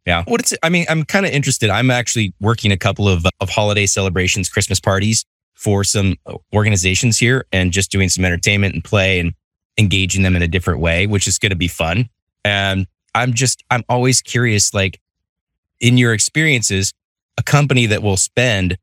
Yeah. 0.06 0.24
What 0.25 0.42
it's, 0.42 0.54
I 0.63 0.70
mean, 0.70 0.86
I'm 0.89 1.04
kind 1.06 1.25
of 1.25 1.32
interested. 1.32 1.70
I'm 1.70 1.92
actually 1.92 2.34
working 2.42 2.72
a 2.72 2.78
couple 2.78 3.08
of, 3.08 3.25
of 3.39 3.50
holiday 3.50 3.86
celebrations, 3.86 4.50
Christmas 4.50 4.80
parties 4.80 5.25
for 5.60 5.84
some 5.84 6.16
organizations 6.54 7.18
here 7.18 7.46
and 7.51 7.74
just 7.74 7.92
doing 7.92 8.08
some 8.08 8.24
entertainment 8.24 8.74
and 8.74 8.84
play 8.84 9.20
and 9.20 9.34
engaging 9.78 10.24
them 10.24 10.38
in 10.38 10.42
a 10.42 10.48
different 10.48 10.80
way, 10.80 11.06
which 11.06 11.28
is 11.28 11.38
going 11.38 11.50
to 11.50 11.56
be 11.56 11.68
fun. 11.68 12.10
And 12.46 12.88
I'm 13.13 13.34
just, 13.34 13.62
I'm 13.70 13.84
always 13.89 14.22
curious, 14.22 14.74
like 14.74 15.01
in 15.82 15.98
your 15.98 16.13
experiences, 16.13 16.94
a 17.38 17.44
company 17.44 17.88
that 17.88 18.01
will 18.01 18.16
spend 18.16 18.78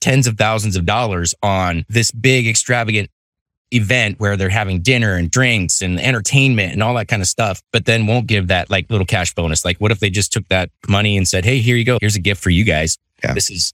tens 0.00 0.26
of 0.26 0.36
thousands 0.36 0.74
of 0.74 0.84
dollars 0.84 1.32
on 1.44 1.84
this 1.88 2.10
big 2.10 2.48
extravagant 2.48 3.08
event 3.70 4.18
where 4.18 4.36
they're 4.36 4.48
having 4.48 4.80
dinner 4.80 5.14
and 5.14 5.30
drinks 5.30 5.80
and 5.80 6.00
entertainment 6.00 6.72
and 6.72 6.82
all 6.82 6.94
that 6.94 7.06
kind 7.06 7.22
of 7.22 7.28
stuff, 7.28 7.62
but 7.72 7.84
then 7.84 8.08
won't 8.08 8.26
give 8.26 8.48
that 8.48 8.68
like 8.68 8.90
little 8.90 9.06
cash 9.06 9.32
bonus. 9.32 9.64
Like, 9.64 9.78
what 9.78 9.92
if 9.92 10.00
they 10.00 10.10
just 10.10 10.32
took 10.32 10.48
that 10.48 10.70
money 10.88 11.16
and 11.16 11.26
said, 11.26 11.44
Hey, 11.44 11.58
here 11.60 11.76
you 11.76 11.84
go. 11.84 11.98
Here's 12.00 12.16
a 12.16 12.20
gift 12.20 12.42
for 12.42 12.50
you 12.50 12.64
guys. 12.64 12.98
Yeah. 13.22 13.32
This 13.32 13.48
is 13.48 13.72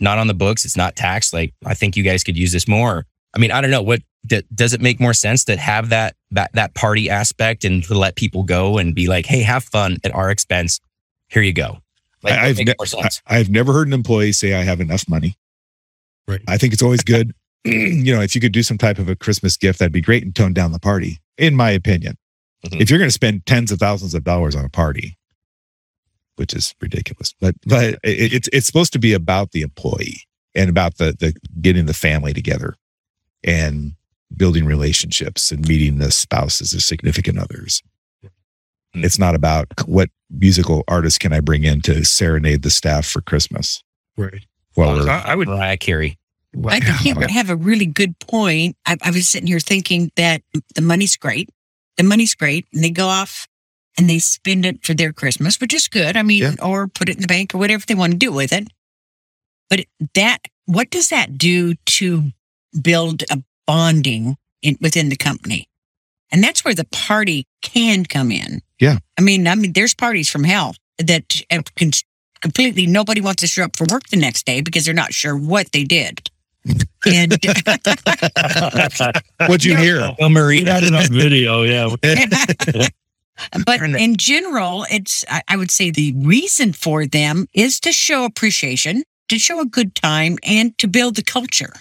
not 0.00 0.18
on 0.18 0.26
the 0.26 0.34
books. 0.34 0.64
It's 0.64 0.76
not 0.76 0.96
taxed. 0.96 1.32
Like, 1.32 1.52
I 1.64 1.74
think 1.74 1.96
you 1.96 2.02
guys 2.02 2.24
could 2.24 2.36
use 2.36 2.52
this 2.52 2.66
more. 2.68 3.06
I 3.34 3.38
mean, 3.38 3.50
I 3.52 3.60
don't 3.60 3.70
know 3.70 3.82
what 3.82 4.00
d- 4.26 4.42
does 4.54 4.72
it 4.74 4.80
make 4.80 4.98
more 5.00 5.14
sense 5.14 5.44
to 5.44 5.56
have 5.56 5.90
that, 5.90 6.16
that, 6.32 6.52
that 6.54 6.74
party 6.74 7.08
aspect 7.10 7.64
and 7.64 7.82
to 7.84 7.94
let 7.94 8.16
people 8.16 8.42
go 8.42 8.78
and 8.78 8.94
be 8.94 9.06
like, 9.06 9.26
Hey, 9.26 9.42
have 9.42 9.64
fun 9.64 9.98
at 10.04 10.14
our 10.14 10.30
expense. 10.30 10.80
Here 11.28 11.42
you 11.42 11.52
go. 11.52 11.78
Like, 12.22 12.32
I- 12.34 12.36
that 12.36 12.44
I've 12.44 12.56
makes 12.66 12.94
ne- 12.94 13.02
I, 13.28 13.38
I've 13.38 13.50
never 13.50 13.72
heard 13.72 13.86
an 13.86 13.92
employee 13.92 14.32
say 14.32 14.54
I 14.54 14.62
have 14.64 14.80
enough 14.80 15.08
money. 15.08 15.36
Right. 16.26 16.40
I 16.48 16.56
think 16.58 16.72
it's 16.72 16.82
always 16.82 17.02
good. 17.02 17.32
you 17.64 18.14
know, 18.14 18.20
if 18.22 18.34
you 18.34 18.40
could 18.40 18.52
do 18.52 18.62
some 18.62 18.78
type 18.78 18.98
of 18.98 19.08
a 19.08 19.16
Christmas 19.16 19.56
gift, 19.56 19.78
that'd 19.78 19.92
be 19.92 20.00
great 20.00 20.22
and 20.22 20.34
tone 20.34 20.52
down 20.52 20.72
the 20.72 20.78
party, 20.78 21.18
in 21.38 21.54
my 21.54 21.70
opinion. 21.70 22.16
Mhm. 22.66 22.80
If 22.80 22.90
you're 22.90 22.98
going 22.98 23.08
to 23.08 23.12
spend 23.14 23.46
tens 23.46 23.70
of 23.72 23.78
thousands 23.78 24.14
of 24.14 24.22
dollars 24.24 24.54
on 24.54 24.64
a 24.64 24.68
party, 24.68 25.16
which 26.40 26.54
is 26.54 26.74
ridiculous, 26.80 27.34
but 27.38 27.54
but 27.66 27.98
it, 28.02 28.32
it's 28.32 28.48
it's 28.50 28.66
supposed 28.66 28.94
to 28.94 28.98
be 28.98 29.12
about 29.12 29.52
the 29.52 29.60
employee 29.60 30.22
and 30.54 30.70
about 30.70 30.96
the 30.96 31.14
the 31.20 31.34
getting 31.60 31.84
the 31.84 31.92
family 31.94 32.32
together 32.32 32.74
and 33.44 33.92
building 34.34 34.64
relationships 34.64 35.52
and 35.52 35.68
meeting 35.68 35.98
the 35.98 36.10
spouses 36.10 36.74
or 36.74 36.80
significant 36.80 37.38
others. 37.38 37.82
Mhm. 38.24 39.04
It's 39.04 39.18
not 39.18 39.34
about 39.34 39.66
what 39.84 40.08
musical 40.30 40.82
artist 40.88 41.20
can 41.20 41.34
I 41.34 41.40
bring 41.40 41.64
in 41.64 41.82
to 41.82 42.04
serenade 42.06 42.62
the 42.62 42.70
staff 42.70 43.04
for 43.06 43.20
Christmas. 43.20 43.84
Right. 44.16 44.46
Well, 44.76 45.02
So 45.02 45.10
I, 45.10 45.32
I 45.32 45.34
would. 45.34 45.46
Mariah 45.48 45.76
Carey. 45.76 46.16
I 46.66 46.80
think 46.80 47.04
you 47.04 47.14
would 47.16 47.30
have 47.30 47.50
a 47.50 47.56
really 47.56 47.86
good 47.86 48.18
point. 48.18 48.76
I, 48.86 48.96
I 49.02 49.10
was 49.10 49.28
sitting 49.28 49.46
here 49.46 49.60
thinking 49.60 50.10
that 50.16 50.42
the 50.74 50.82
money's 50.82 51.16
great. 51.16 51.50
The 51.98 52.02
money's 52.02 52.34
great. 52.34 52.66
And 52.72 52.82
they 52.82 52.90
go 52.90 53.08
off 53.08 53.46
and 53.98 54.08
they 54.08 54.18
spend 54.18 54.64
it 54.66 54.84
for 54.84 54.94
their 54.94 55.12
Christmas, 55.12 55.60
which 55.60 55.74
is 55.74 55.88
good. 55.88 56.16
I 56.16 56.22
mean, 56.22 56.42
Yeah. 56.42 56.54
or 56.62 56.88
put 56.88 57.08
it 57.08 57.16
in 57.16 57.22
the 57.22 57.26
bank 57.28 57.54
or 57.54 57.58
whatever 57.58 57.84
they 57.86 57.94
want 57.94 58.12
to 58.12 58.18
do 58.18 58.32
with 58.32 58.52
it. 58.52 58.68
But 59.68 59.84
that, 60.14 60.38
what 60.66 60.90
does 60.90 61.08
that 61.08 61.38
do 61.38 61.74
to 61.74 62.32
build 62.80 63.22
a 63.30 63.42
bonding 63.66 64.36
in, 64.62 64.76
within 64.80 65.08
the 65.08 65.16
company? 65.16 65.68
And 66.32 66.42
that's 66.42 66.64
where 66.64 66.74
the 66.74 66.86
party 66.86 67.46
can 67.62 68.04
come 68.04 68.30
in. 68.30 68.62
Yeah. 68.80 68.98
I 69.18 69.22
mean, 69.22 69.46
I 69.48 69.54
mean, 69.56 69.72
there's 69.72 69.94
parties 69.94 70.28
from 70.28 70.44
hell 70.44 70.74
that 70.98 71.42
can 71.76 71.90
completely 72.40 72.86
nobody 72.86 73.20
wants 73.20 73.40
to 73.42 73.46
show 73.46 73.64
up 73.64 73.76
for 73.76 73.84
work 73.90 74.08
the 74.08 74.16
next 74.16 74.46
day 74.46 74.60
because 74.60 74.84
they're 74.84 74.94
not 74.94 75.12
sure 75.12 75.36
what 75.36 75.72
they 75.72 75.84
did. 75.84 76.30
and 77.04 77.32
what'd 79.46 79.64
you 79.64 79.72
Yeah. 79.72 79.80
hear? 79.82 80.12
Well, 80.18 80.30
Marie, 80.30 80.64
Got 80.64 80.84
it 80.84 80.94
on 80.94 81.08
video. 81.12 81.62
Yeah. 81.62 81.88
but 83.64 83.80
in 83.80 84.16
general, 84.16 84.86
it's 84.90 85.24
I, 85.28 85.42
I 85.48 85.56
would 85.56 85.70
say 85.70 85.90
the 85.90 86.12
reason 86.16 86.72
for 86.72 87.06
them 87.06 87.46
is 87.54 87.80
to 87.80 87.92
show 87.92 88.24
appreciation, 88.24 89.02
to 89.28 89.38
show 89.38 89.60
a 89.60 89.66
good 89.66 89.94
time, 89.94 90.38
and 90.44 90.76
to 90.78 90.88
build 90.88 91.16
the 91.16 91.22
culture. 91.22 91.72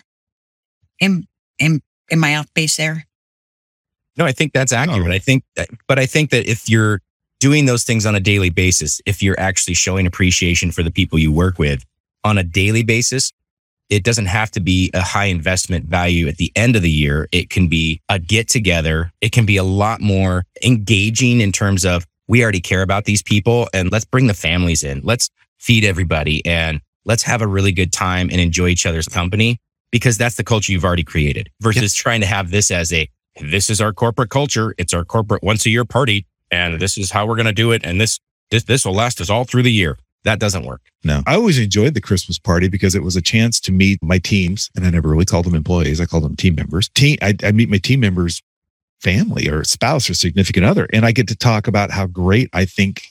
Am 1.02 1.28
am 1.60 1.82
am 2.12 2.24
I 2.24 2.38
off 2.38 2.54
base 2.54 2.78
there? 2.78 3.06
No, 4.18 4.26
I 4.26 4.32
think 4.32 4.54
that's 4.54 4.74
accurate. 4.74 5.08
Oh. 5.08 5.12
I 5.12 5.20
think 5.20 5.44
that, 5.56 5.70
but 5.88 5.98
I 5.98 6.06
think 6.06 6.30
that 6.32 6.46
if 6.46 6.70
you're 6.70 7.02
doing 7.40 7.66
those 7.66 7.84
things 7.84 8.06
on 8.06 8.16
a 8.16 8.20
daily 8.20 8.50
basis, 8.50 9.02
if 9.06 9.24
you're 9.24 9.40
actually 9.40 9.76
showing 9.76 10.06
appreciation 10.06 10.72
for 10.72 10.84
the 10.84 10.92
people 10.92 11.18
you 11.18 11.32
work 11.32 11.58
with 11.58 11.86
on 12.26 12.38
a 12.38 12.44
daily 12.44 12.84
basis, 12.84 13.32
it 13.90 14.04
doesn't 14.04 14.28
have 14.28 14.52
to 14.52 14.60
be 14.60 14.92
a 14.94 15.02
high 15.02 15.26
investment 15.26 15.86
value 15.86 16.28
at 16.28 16.38
the 16.38 16.52
end 16.56 16.76
of 16.76 16.82
the 16.82 16.92
year. 16.92 17.28
It 17.32 17.50
can 17.50 17.68
be 17.68 18.02
a 18.10 18.20
get 18.20 18.48
together. 18.48 19.12
It 19.22 19.32
can 19.32 19.46
be 19.46 19.58
a 19.58 19.64
lot 19.64 20.02
more 20.02 20.46
engaging 20.64 21.42
in 21.42 21.52
terms 21.52 21.86
of 21.86 22.06
we 22.28 22.44
already 22.44 22.62
care 22.62 22.84
about 22.84 23.06
these 23.06 23.24
people 23.24 23.68
and 23.74 23.92
let's 23.92 24.06
bring 24.06 24.28
the 24.28 24.34
families 24.34 24.84
in. 24.84 25.02
Let's 25.04 25.30
feed 25.58 25.84
everybody 25.84 26.46
and 26.46 26.82
let's 27.06 27.24
have 27.24 27.42
a 27.42 27.48
really 27.48 27.72
good 27.72 27.92
time 27.92 28.30
and 28.32 28.40
enjoy 28.40 28.68
each 28.68 28.86
other's 28.86 29.08
company 29.08 29.58
because 29.92 30.18
that's 30.18 30.36
the 30.36 30.44
culture 30.44 30.72
you've 30.72 30.86
already 30.86 31.04
created 31.04 31.50
versus 31.60 31.94
trying 31.96 32.22
to 32.22 32.28
have 32.28 32.52
this 32.52 32.70
as 32.70 32.94
a 32.94 33.10
this 33.42 33.70
is 33.70 33.80
our 33.82 33.94
corporate 33.94 34.30
culture. 34.30 34.76
It's 34.78 34.94
our 34.94 35.06
corporate 35.06 35.44
once 35.44 35.66
a 35.66 35.70
year 35.70 35.86
party, 35.86 36.26
and 36.52 36.80
this 36.80 36.98
is 36.98 37.12
how 37.12 37.26
we're 37.26 37.36
going 37.36 37.46
to 37.46 37.54
do 37.54 37.72
it. 37.72 37.82
And 37.84 38.00
this 38.00 38.20
this 38.52 38.64
this 38.64 38.86
will 38.86 38.94
last 38.94 39.22
us 39.22 39.30
all 39.30 39.46
through 39.46 39.64
the 39.64 39.72
year. 39.72 39.98
That 40.26 40.40
doesn't 40.40 40.66
work. 40.66 40.82
No, 41.04 41.24
I 41.26 41.36
always 41.36 41.58
enjoyed 41.58 41.94
the 41.94 42.02
Christmas 42.02 42.38
party 42.38 42.68
because 42.68 42.94
it 42.94 43.04
was 43.04 43.16
a 43.16 43.22
chance 43.22 43.60
to 43.62 43.72
meet 43.72 44.04
my 44.04 44.20
teams, 44.20 44.70
and 44.76 44.86
I 44.86 44.90
never 44.90 45.08
really 45.10 45.26
called 45.26 45.46
them 45.46 45.56
employees. 45.56 46.02
I 46.02 46.06
called 46.06 46.24
them 46.24 46.36
team 46.36 46.56
members. 46.56 46.90
Team, 46.90 47.18
I, 47.22 47.36
I 47.44 47.52
meet 47.52 47.70
my 47.70 47.78
team 47.78 48.02
members' 48.02 48.42
family 49.00 49.48
or 49.48 49.64
spouse 49.64 50.10
or 50.10 50.14
significant 50.14 50.66
other, 50.66 50.88
and 50.92 51.06
I 51.06 51.14
get 51.14 51.28
to 51.30 51.36
talk 51.36 51.68
about 51.68 51.92
how 51.92 52.06
great 52.06 52.50
I 52.52 52.66
think 52.66 53.04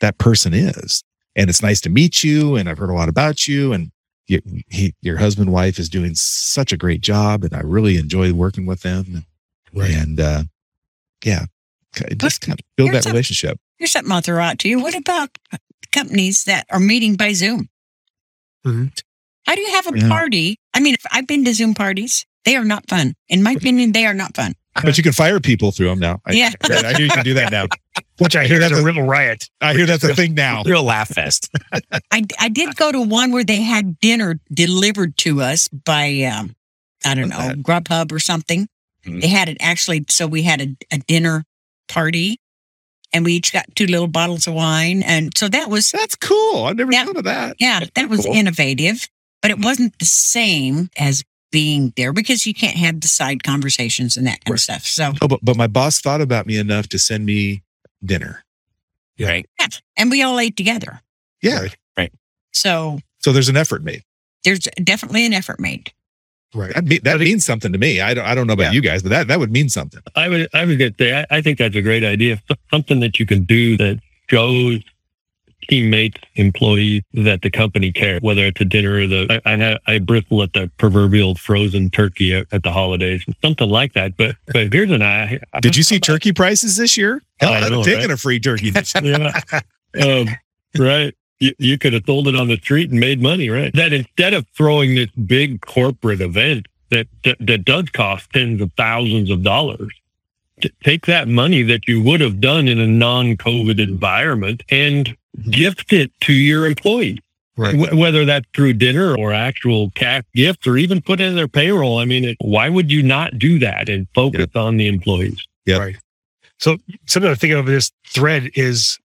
that 0.00 0.18
person 0.18 0.54
is. 0.54 1.02
And 1.34 1.50
it's 1.50 1.62
nice 1.62 1.80
to 1.80 1.90
meet 1.90 2.22
you, 2.22 2.56
and 2.56 2.68
I've 2.68 2.78
heard 2.78 2.90
a 2.90 2.94
lot 2.94 3.08
about 3.08 3.48
you, 3.48 3.72
and 3.72 3.90
you, 4.26 4.40
he, 4.68 4.94
your 5.02 5.16
husband, 5.16 5.50
wife 5.52 5.78
is 5.78 5.88
doing 5.88 6.14
such 6.14 6.72
a 6.72 6.76
great 6.76 7.00
job, 7.00 7.42
and 7.42 7.54
I 7.54 7.60
really 7.60 7.96
enjoy 7.96 8.32
working 8.32 8.66
with 8.66 8.82
them. 8.82 9.24
And 9.74 10.20
uh, 10.20 10.42
yeah, 11.24 11.46
just 12.18 12.40
kind 12.40 12.58
of 12.58 12.64
build 12.76 12.90
Here's 12.90 13.04
that 13.04 13.10
a- 13.10 13.12
relationship. 13.12 13.58
Here's 13.78 13.90
something 13.90 14.12
I'll 14.12 14.20
throw 14.20 14.40
out 14.40 14.60
to 14.60 14.68
you. 14.68 14.80
What 14.80 14.94
about 14.94 15.30
companies 15.92 16.44
that 16.44 16.66
are 16.70 16.80
meeting 16.80 17.16
by 17.16 17.32
Zoom? 17.32 17.68
Mhm. 18.66 18.92
How 19.46 19.54
do 19.54 19.60
you 19.60 19.70
have 19.72 19.86
a 19.92 19.98
Yeah. 19.98 20.08
party? 20.08 20.58
I 20.74 20.80
mean, 20.80 20.94
if 20.94 21.04
I've 21.12 21.26
been 21.26 21.44
to 21.44 21.54
Zoom 21.54 21.74
parties. 21.74 22.24
They 22.44 22.56
are 22.56 22.64
not 22.64 22.88
fun. 22.88 23.14
In 23.28 23.40
my 23.44 23.52
opinion, 23.52 23.92
they 23.92 24.04
are 24.04 24.14
not 24.14 24.34
fun. 24.34 24.54
But 24.82 24.96
you 24.96 25.04
can 25.04 25.12
fire 25.12 25.38
people 25.38 25.70
through 25.70 25.86
them 25.90 26.00
now. 26.00 26.20
I, 26.26 26.32
Yeah. 26.32 26.50
I 26.64 26.92
hear 26.94 27.02
you 27.06 27.08
can 27.08 27.22
do 27.24 27.34
that 27.34 27.52
now. 27.52 27.66
Which 28.18 28.34
I 28.34 28.48
hear 28.48 28.58
that's 28.58 28.76
a 28.76 28.82
real 28.82 29.02
riot. 29.02 29.48
I 29.60 29.74
hear 29.74 29.86
that's 29.86 30.02
a 30.02 30.12
thing 30.12 30.34
now. 30.34 30.64
Real 30.64 30.82
laugh 30.82 31.10
fest. 31.10 31.48
I, 32.10 32.24
I 32.40 32.48
did 32.48 32.74
go 32.74 32.90
to 32.90 33.00
one 33.00 33.30
where 33.30 33.44
they 33.44 33.62
had 33.62 34.00
dinner 34.00 34.40
delivered 34.52 35.16
to 35.18 35.40
us 35.40 35.68
by, 35.68 36.22
um, 36.22 36.56
I 37.04 37.14
don't 37.14 37.28
know, 37.28 37.36
What's 37.38 37.60
Grubhub 37.62 38.10
or 38.10 38.18
something. 38.18 38.66
Mhm. 39.06 39.20
They 39.20 39.28
had 39.28 39.48
it 39.48 39.58
actually. 39.60 40.04
So 40.08 40.26
we 40.26 40.42
had 40.42 40.60
a, 40.60 40.76
a 40.90 40.98
dinner 40.98 41.44
party 41.88 42.40
and 43.12 43.24
we 43.24 43.34
each 43.34 43.52
got 43.52 43.66
two 43.74 43.86
little 43.86 44.06
bottles 44.08 44.46
of 44.46 44.54
wine. 44.54 45.02
And 45.02 45.36
so 45.36 45.48
that 45.48 45.68
was, 45.70 45.90
That's 45.90 46.16
cool. 46.16 46.64
I've 46.64 46.76
never 46.76 46.92
Yeah. 46.92 47.04
thought 47.06 47.16
of 47.16 47.24
that. 47.24 47.56
yeah, 47.58 47.80
that 47.94 48.08
was 48.08 48.24
Cool. 48.24 48.34
innovative, 48.34 49.08
but 49.40 49.50
it 49.50 49.58
wasn't 49.58 49.98
the 49.98 50.04
same 50.04 50.88
as 50.98 51.22
being 51.50 51.92
there 51.96 52.12
because 52.14 52.46
you 52.46 52.54
can't 52.54 52.76
have 52.76 53.00
the 53.02 53.08
side 53.08 53.42
conversations 53.42 54.16
and 54.16 54.26
that 54.26 54.42
kind 54.44 54.52
Right. 54.52 54.54
of 54.56 54.60
stuff. 54.60 54.86
So, 54.86 55.12
Oh, 55.20 55.28
but, 55.28 55.40
but 55.42 55.56
my 55.56 55.66
boss 55.66 56.00
thought 56.00 56.20
about 56.22 56.46
me 56.46 56.56
enough 56.56 56.88
to 56.88 56.98
send 56.98 57.26
me 57.26 57.62
dinner. 58.04 58.44
Right. 59.20 59.46
yeah. 59.60 59.66
And 59.96 60.10
we 60.10 60.22
all 60.22 60.40
ate 60.40 60.56
together. 60.56 61.00
Yeah. 61.42 61.68
Right. 61.96 62.12
So 62.52 63.00
So 63.20 63.32
there's 63.32 63.48
an 63.50 63.56
effort 63.56 63.84
made. 63.84 64.02
there's 64.44 64.60
definitely 64.82 65.26
an 65.26 65.32
effort 65.34 65.60
made. 65.60 65.92
Right. 66.54 66.74
That, 66.74 66.84
me- 66.84 66.98
that 66.98 67.18
means 67.18 67.44
something 67.46 67.72
to 67.72 67.78
me. 67.78 68.00
I 68.00 68.14
don't, 68.14 68.24
I 68.26 68.34
don't 68.34 68.46
know 68.46 68.52
about 68.52 68.64
Yeah. 68.64 68.72
you 68.72 68.80
guys, 68.82 69.02
but 69.02 69.08
that, 69.10 69.28
that 69.28 69.38
would 69.38 69.50
mean 69.50 69.68
something. 69.68 70.00
I 70.16 70.28
would, 70.28 70.48
I 70.54 70.64
going 70.66 70.78
to 70.78 70.94
say, 70.98 71.18
I, 71.20 71.38
I 71.38 71.40
think 71.42 71.58
that's 71.58 71.74
a 71.76 71.82
great 71.82 72.04
idea. 72.04 72.42
Something 72.70 73.00
that 73.00 73.18
you 73.18 73.26
can 73.26 73.44
do 73.44 73.76
that 73.78 74.00
shows 74.28 74.80
teammates, 75.68 76.20
employees 76.34 77.02
that 77.14 77.40
the 77.42 77.50
company 77.50 77.92
cares, 77.92 78.20
whether 78.20 78.44
it's 78.44 78.60
a 78.60 78.64
dinner 78.64 78.94
or 78.96 79.06
the, 79.06 79.40
I, 79.46 79.52
I, 79.54 79.94
I 79.94 79.98
bristle 80.00 80.42
at 80.42 80.52
the 80.52 80.70
proverbial 80.76 81.36
frozen 81.36 81.88
turkey 81.88 82.34
at, 82.34 82.46
at 82.52 82.62
the 82.64 82.72
holidays, 82.72 83.24
something 83.40 83.68
like 83.70 83.92
that. 83.94 84.16
But, 84.16 84.36
but 84.48 84.72
here's 84.72 84.90
an 84.90 85.02
I, 85.02 85.38
Did 85.60 85.76
you 85.76 85.82
see 85.84 86.00
turkey 86.00 86.32
prices 86.32 86.76
this 86.76 86.96
year? 86.96 87.22
Hell, 87.40 87.52
I 87.52 87.56
I'd 87.58 87.62
have 87.62 87.72
know, 87.72 87.82
taken 87.84 88.00
right? 88.00 88.10
a 88.10 88.16
free 88.16 88.40
turkey. 88.40 88.70
this 88.70 88.94
year. 89.00 89.30
Yeah. 89.94 90.06
um, 90.20 90.28
right. 90.78 91.14
You, 91.42 91.52
you 91.58 91.76
could 91.76 91.92
have 91.92 92.04
sold 92.06 92.28
it 92.28 92.36
on 92.36 92.46
the 92.46 92.56
street 92.56 92.90
and 92.90 93.00
made 93.00 93.20
money, 93.20 93.50
right? 93.50 93.74
That 93.74 93.92
instead 93.92 94.32
of 94.32 94.46
throwing 94.56 94.94
this 94.94 95.10
big 95.10 95.60
corporate 95.62 96.20
event 96.20 96.68
that, 96.90 97.08
that, 97.24 97.36
that 97.40 97.64
does 97.64 97.90
cost 97.90 98.30
tens 98.32 98.60
of 98.60 98.70
thousands 98.76 99.28
of 99.28 99.42
dollars, 99.42 99.92
t- 100.60 100.70
take 100.84 101.06
that 101.06 101.26
money 101.26 101.62
that 101.64 101.88
you 101.88 102.00
would 102.00 102.20
have 102.20 102.40
done 102.40 102.68
in 102.68 102.78
a 102.78 102.86
non-COVID 102.86 103.80
environment 103.80 104.62
and 104.70 105.16
gift 105.50 105.92
it 105.92 106.12
to 106.20 106.32
your 106.32 106.64
employees. 106.64 107.18
Right. 107.56 107.74
Wh- 107.74 107.98
Whether 107.98 108.24
that's 108.24 108.46
through 108.54 108.74
dinner 108.74 109.16
or 109.16 109.32
actual 109.32 109.90
cash 109.96 110.22
gifts 110.36 110.64
or 110.66 110.76
even 110.76 111.02
put 111.02 111.20
it 111.20 111.24
in 111.24 111.34
their 111.34 111.48
payroll. 111.48 111.98
I 111.98 112.04
mean, 112.04 112.24
it, 112.24 112.36
why 112.40 112.68
would 112.68 112.92
you 112.92 113.02
not 113.02 113.36
do 113.36 113.58
that 113.58 113.88
and 113.88 114.06
focus 114.14 114.46
on 114.54 114.76
the 114.76 114.86
employees? 114.86 115.44
Yep. 115.66 115.80
Right. 115.80 115.96
So 116.58 116.78
something 117.06 117.28
I'm 117.28 117.36
thinking 117.36 117.58
of 117.58 117.66
this 117.66 117.90
thread 118.06 118.52
is 118.54 119.00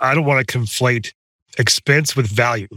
I 0.00 0.14
don't 0.14 0.24
want 0.24 0.46
to 0.46 0.58
conflate 0.58 1.12
expense 1.58 2.16
with 2.16 2.26
value. 2.26 2.68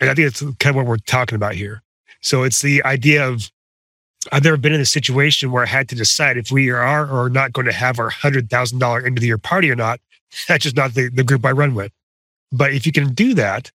And 0.00 0.08
I 0.08 0.14
think 0.14 0.28
that's 0.28 0.40
kind 0.58 0.70
of 0.70 0.76
what 0.76 0.86
we're 0.86 0.96
talking 0.98 1.36
about 1.36 1.54
here. 1.54 1.82
So 2.20 2.42
it's 2.42 2.62
the 2.62 2.82
idea 2.84 3.26
of 3.26 3.50
I've 4.32 4.44
never 4.44 4.56
been 4.56 4.74
in 4.74 4.80
a 4.80 4.86
situation 4.86 5.50
where 5.50 5.62
I 5.62 5.66
had 5.66 5.88
to 5.90 5.94
decide 5.94 6.36
if 6.36 6.50
we 6.50 6.70
are 6.70 7.06
or 7.06 7.26
are 7.26 7.30
not 7.30 7.52
going 7.52 7.66
to 7.66 7.72
have 7.72 7.98
our 7.98 8.10
hundred 8.10 8.50
thousand 8.50 8.78
dollar 8.78 9.04
end 9.04 9.16
of 9.16 9.22
the 9.22 9.28
year 9.28 9.38
party 9.38 9.70
or 9.70 9.76
not. 9.76 10.00
That's 10.48 10.64
just 10.64 10.76
not 10.76 10.94
the, 10.94 11.08
the 11.08 11.24
group 11.24 11.44
I 11.44 11.52
run 11.52 11.74
with. 11.74 11.92
But 12.52 12.72
if 12.72 12.86
you 12.86 12.92
can 12.92 13.14
do 13.14 13.34
that 13.34 13.70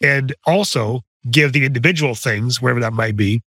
and 0.00 0.34
also 0.46 1.02
give 1.30 1.52
the 1.52 1.64
individual 1.64 2.14
things, 2.14 2.62
wherever 2.62 2.80
that 2.80 2.92
might 2.92 3.16
be, 3.16 3.42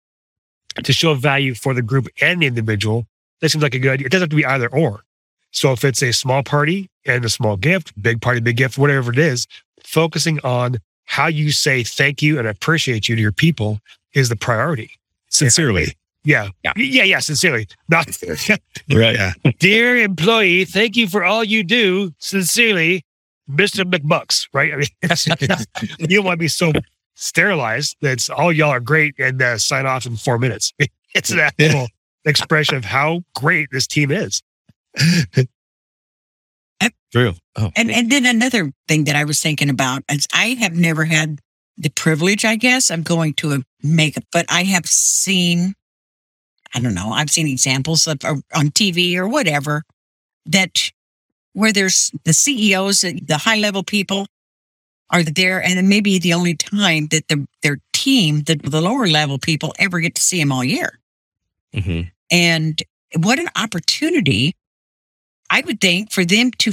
to 0.84 0.94
show 0.94 1.14
value 1.14 1.54
for 1.54 1.74
the 1.74 1.82
group 1.82 2.08
and 2.22 2.42
the 2.42 2.48
individual. 2.48 3.06
That 3.42 3.50
seems 3.50 3.64
like 3.64 3.76
a 3.76 3.80
good 3.80 3.92
idea. 3.92 4.06
It 4.08 4.12
doesn't 4.12 4.24
have 4.24 4.30
to 4.30 4.36
be 4.36 4.46
either 4.46 4.70
or. 4.70 5.04
So 5.52 5.74
if 5.74 5.84
it's 5.84 6.02
a 6.02 6.14
small 6.14 6.44
party 6.44 6.90
and 7.06 7.26
a 7.26 7.30
small 7.30 7.58
gift, 7.58 8.00
big 8.02 8.22
party, 8.22 8.40
big 8.40 8.58
gift, 8.58 8.78
whatever 8.78 9.12
it 9.12 9.20
is, 9.20 9.48
focusing 9.84 10.40
on 10.44 10.78
how 11.06 11.28
you 11.28 11.52
say 11.52 11.84
thank 11.84 12.22
you 12.22 12.40
and 12.40 12.48
appreciate 12.48 13.10
you 13.10 13.16
to 13.16 13.22
your 13.22 13.32
people 13.32 13.80
is 14.14 14.30
the 14.30 14.36
priority. 14.36 14.92
Sincerely. 15.30 15.96
Yeah. 16.24 16.50
Yeah. 16.64 16.74
Yeah. 16.76 17.04
Yeah. 17.04 17.20
Sincerely. 17.20 17.68
Not 17.90 18.08
Right. 18.94 19.16
Yeah. 19.16 19.34
dear 19.60 19.98
employee, 19.98 20.66
thank 20.66 20.96
you 20.96 21.08
for 21.08 21.24
all 21.24 21.44
you 21.44 21.64
do. 21.64 22.14
Sincerely, 22.20 23.04
Mr. 23.50 23.84
McBucks, 23.90 24.48
right? 24.54 24.72
I 24.74 24.78
mean, 24.78 24.88
you 26.10 26.18
don't 26.18 26.26
want 26.26 26.36
to 26.36 26.38
be 26.38 26.48
so 26.48 26.72
sterilized 27.16 27.98
that 28.02 28.14
it's 28.14 28.30
all 28.30 28.52
y'all 28.52 28.70
are 28.70 28.80
great 28.80 29.16
and 29.20 29.42
uh, 29.42 29.58
sign 29.58 29.86
off 29.86 30.06
in 30.06 30.16
four 30.16 30.38
minutes. 30.38 30.74
It's 31.14 31.30
an 31.30 31.40
actual 31.40 31.88
expression 32.24 32.78
of 32.78 32.86
how 32.86 33.26
great 33.36 33.68
this 33.74 33.86
team 33.86 34.12
is. 34.12 34.42
True. 37.12 37.34
Oh, 37.58 37.72
And 37.76 37.92
and 37.92 38.10
then 38.10 38.26
another 38.26 38.72
thing 38.88 39.04
that 39.06 39.16
I 39.16 39.26
was 39.26 39.40
thinking 39.42 39.70
about 39.70 40.04
is 40.10 40.28
I 40.34 40.56
have 40.60 40.74
never 40.74 41.06
had 41.06 41.40
the 41.78 41.90
privilege, 41.90 42.46
I 42.46 42.56
guess, 42.56 42.90
of 42.90 43.04
going 43.04 43.34
to 43.36 43.54
a 43.54 43.60
makeup, 43.84 44.24
but 44.32 44.46
I 44.50 44.64
have 44.64 44.86
seen, 44.86 45.74
I 46.74 46.80
don't 46.80 46.94
know, 46.94 47.12
I've 47.12 47.30
seen 47.30 47.48
examples 47.48 48.08
of 48.08 48.20
or 48.24 48.38
on 48.56 48.70
TV 48.70 49.16
or 49.18 49.28
whatever 49.28 49.84
that 50.46 50.92
where 51.54 51.74
there's 51.74 52.12
the 52.24 52.34
CEOs, 52.34 53.02
the 53.02 53.40
high 53.44 53.58
level 53.58 53.84
people 53.84 54.28
are 55.10 55.24
there, 55.24 55.62
and 55.62 55.78
it 55.78 55.84
may 55.84 56.00
be 56.00 56.18
the 56.18 56.34
only 56.34 56.56
time 56.56 57.08
that 57.08 57.28
the 57.28 57.46
their 57.62 57.78
team, 57.94 58.44
the, 58.44 58.56
the 58.56 58.82
lower 58.82 59.08
level 59.08 59.38
people, 59.38 59.74
ever 59.78 60.00
get 60.00 60.16
to 60.16 60.22
see 60.22 60.40
them 60.40 60.52
all 60.52 60.64
year. 60.64 61.00
mhm. 61.76 62.10
And 62.32 62.82
what 63.18 63.38
an 63.40 63.50
opportunity 63.58 64.56
I 65.52 65.62
would 65.66 65.80
think 65.82 66.12
for 66.12 66.24
them 66.26 66.50
to 66.60 66.72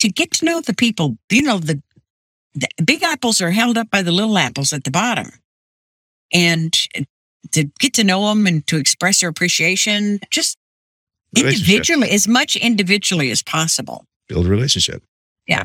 to 0.00 0.08
get 0.08 0.30
to 0.32 0.44
know 0.44 0.60
the 0.60 0.74
people. 0.74 1.16
You 1.30 1.42
know, 1.42 1.58
the, 1.58 1.82
the 2.54 2.68
big 2.84 3.02
apples 3.02 3.40
are 3.40 3.50
held 3.50 3.78
up 3.78 3.90
by 3.90 4.02
the 4.02 4.12
little 4.12 4.36
apples 4.38 4.72
at 4.72 4.84
the 4.84 4.90
bottom, 4.90 5.30
and 6.32 6.72
to 7.52 7.64
get 7.80 7.94
to 7.94 8.04
know 8.04 8.28
them 8.28 8.46
and 8.46 8.66
to 8.66 8.76
express 8.76 9.20
their 9.20 9.28
appreciation, 9.30 10.20
just 10.30 10.58
individually, 11.36 12.10
as 12.10 12.28
much 12.28 12.54
individually 12.56 13.30
as 13.30 13.42
possible. 13.42 14.04
Build 14.28 14.46
a 14.46 14.48
relationship. 14.48 15.02
Yeah. 15.46 15.64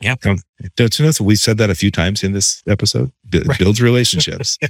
Yeah. 0.00 0.14
Come- 0.16 0.38
Don't 0.76 0.96
you 0.98 1.04
notice 1.04 1.20
we 1.20 1.34
said 1.34 1.58
that 1.58 1.70
a 1.70 1.74
few 1.74 1.90
times 1.90 2.22
in 2.22 2.32
this 2.32 2.62
episode? 2.68 3.10
Bu- 3.24 3.42
Right. 3.46 3.58
Builds 3.58 3.80
relationships. 3.82 4.56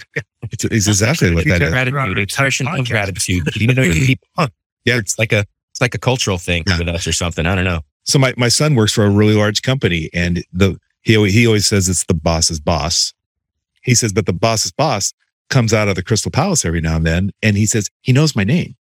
it's, 0.51 0.65
it's 0.65 0.87
exactly 0.89 1.35
what 1.35 1.45
that 1.47 1.61
is. 1.61 1.69
Gratitude, 1.71 2.19
expression 2.19 2.67
of 2.67 2.75
Podcast. 2.75 2.89
gratitude. 2.91 3.57
You 3.57 3.75
know, 3.75 3.83
people, 3.93 4.27
Yeah. 4.87 4.97
it's 4.97 5.19
like 5.19 5.33
a 5.33 5.41
it's 5.41 5.49
like 5.81 5.95
a 5.95 5.99
cultural 5.99 6.39
thing 6.39 6.65
Yeah. 6.67 6.79
with 6.79 6.89
us 6.89 7.07
or 7.07 7.13
something. 7.13 7.47
I 7.47 7.55
don't 7.55 7.65
know. 7.65 7.81
So 8.05 8.19
my, 8.19 8.33
my 8.37 8.49
son 8.49 8.75
works 8.75 8.93
for 8.93 9.05
a 9.05 9.11
really 9.11 9.35
large 9.35 9.63
company 9.63 10.09
and 10.15 10.45
the 10.53 10.79
he 11.03 11.17
always, 11.17 11.33
he 11.35 11.47
always 11.47 11.67
says 11.67 11.89
it's 11.89 12.05
the 12.05 12.15
boss's 12.15 12.61
boss. 12.61 13.15
He 13.83 13.95
says, 13.95 14.13
but 14.13 14.27
the 14.27 14.33
boss's 14.33 14.73
boss 14.73 15.13
comes 15.49 15.73
out 15.73 15.89
of 15.89 15.95
the 15.95 16.03
Crystal 16.03 16.31
Palace 16.31 16.65
every 16.65 16.81
now 16.81 16.97
and 16.97 17.07
then 17.07 17.31
and 17.43 17.57
he 17.57 17.67
says, 17.67 17.89
he 18.03 18.13
knows 18.13 18.35
my 18.37 18.45
name. 18.45 18.75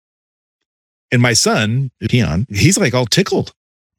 And 1.13 1.23
my 1.23 1.35
son, 1.35 1.91
Keon, 2.09 2.47
he's 2.51 2.79
like 2.79 2.95
all 2.95 3.07
tickled. 3.07 3.53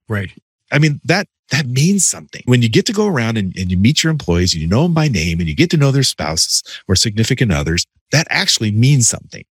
Right. 0.10 0.32
I 0.72 0.80
mean, 0.80 1.00
that 1.06 1.28
that 1.52 1.66
means 1.66 2.06
something. 2.06 2.42
When 2.46 2.62
you 2.62 2.68
get 2.68 2.86
to 2.88 2.94
go 2.94 3.08
around 3.08 3.38
and, 3.38 3.56
and 3.56 3.72
you 3.72 3.78
meet 3.78 4.04
your 4.04 4.12
employees 4.12 4.54
and 4.54 4.62
you 4.62 4.68
know 4.68 4.84
them 4.84 4.94
by 4.94 5.08
name 5.08 5.40
and 5.40 5.48
you 5.48 5.56
get 5.56 5.70
to 5.70 5.78
know 5.78 5.92
their 5.92 6.04
spouses 6.04 6.62
or 6.90 6.96
significant 6.98 7.54
others, 7.54 7.86
that 8.12 8.28
actually 8.30 8.72
means 8.72 9.08
something. 9.08 9.46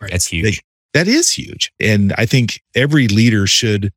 That's 0.00 0.26
huge. 0.26 0.62
That 0.94 1.08
is 1.08 1.30
huge. 1.30 1.72
And 1.80 2.12
I 2.18 2.26
think 2.26 2.60
every 2.74 3.08
leader 3.08 3.46
should 3.46 3.92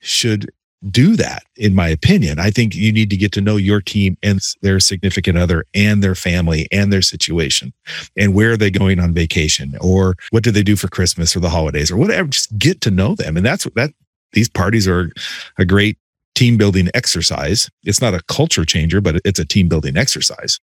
should 0.00 0.50
do 0.90 1.16
that, 1.16 1.42
in 1.56 1.74
my 1.74 1.88
opinion. 1.88 2.38
I 2.38 2.50
think 2.50 2.74
you 2.74 2.92
need 2.92 3.10
to 3.10 3.16
get 3.16 3.32
to 3.32 3.40
know 3.40 3.56
your 3.56 3.80
team 3.80 4.16
and 4.22 4.40
their 4.62 4.78
significant 4.78 5.38
other 5.38 5.64
and 5.74 6.02
their 6.02 6.14
family 6.14 6.68
and 6.70 6.92
their 6.92 7.02
situation 7.02 7.72
and 8.16 8.34
where 8.34 8.52
are 8.52 8.56
they 8.56 8.70
going 8.70 9.00
on 9.00 9.14
vacation 9.14 9.74
or 9.80 10.16
what 10.30 10.42
do 10.42 10.50
they 10.50 10.62
do 10.62 10.76
for 10.76 10.88
Christmas 10.88 11.34
or 11.34 11.40
the 11.40 11.48
holidays 11.48 11.90
or 11.90 11.96
whatever. 11.96 12.28
Just 12.28 12.56
get 12.58 12.80
to 12.82 12.90
know 12.90 13.14
them. 13.14 13.36
And 13.36 13.44
that's 13.44 13.64
what 13.64 13.74
that 13.74 13.92
these 14.32 14.48
parties 14.48 14.86
are 14.86 15.10
a 15.58 15.64
great 15.64 15.98
team 16.34 16.56
building 16.58 16.90
exercise. 16.94 17.70
It's 17.84 18.00
not 18.00 18.14
a 18.14 18.22
culture 18.28 18.64
changer, 18.64 19.00
but 19.00 19.20
it's 19.24 19.38
a 19.38 19.44
team 19.44 19.68
building 19.68 19.96
exercise. 19.96 20.60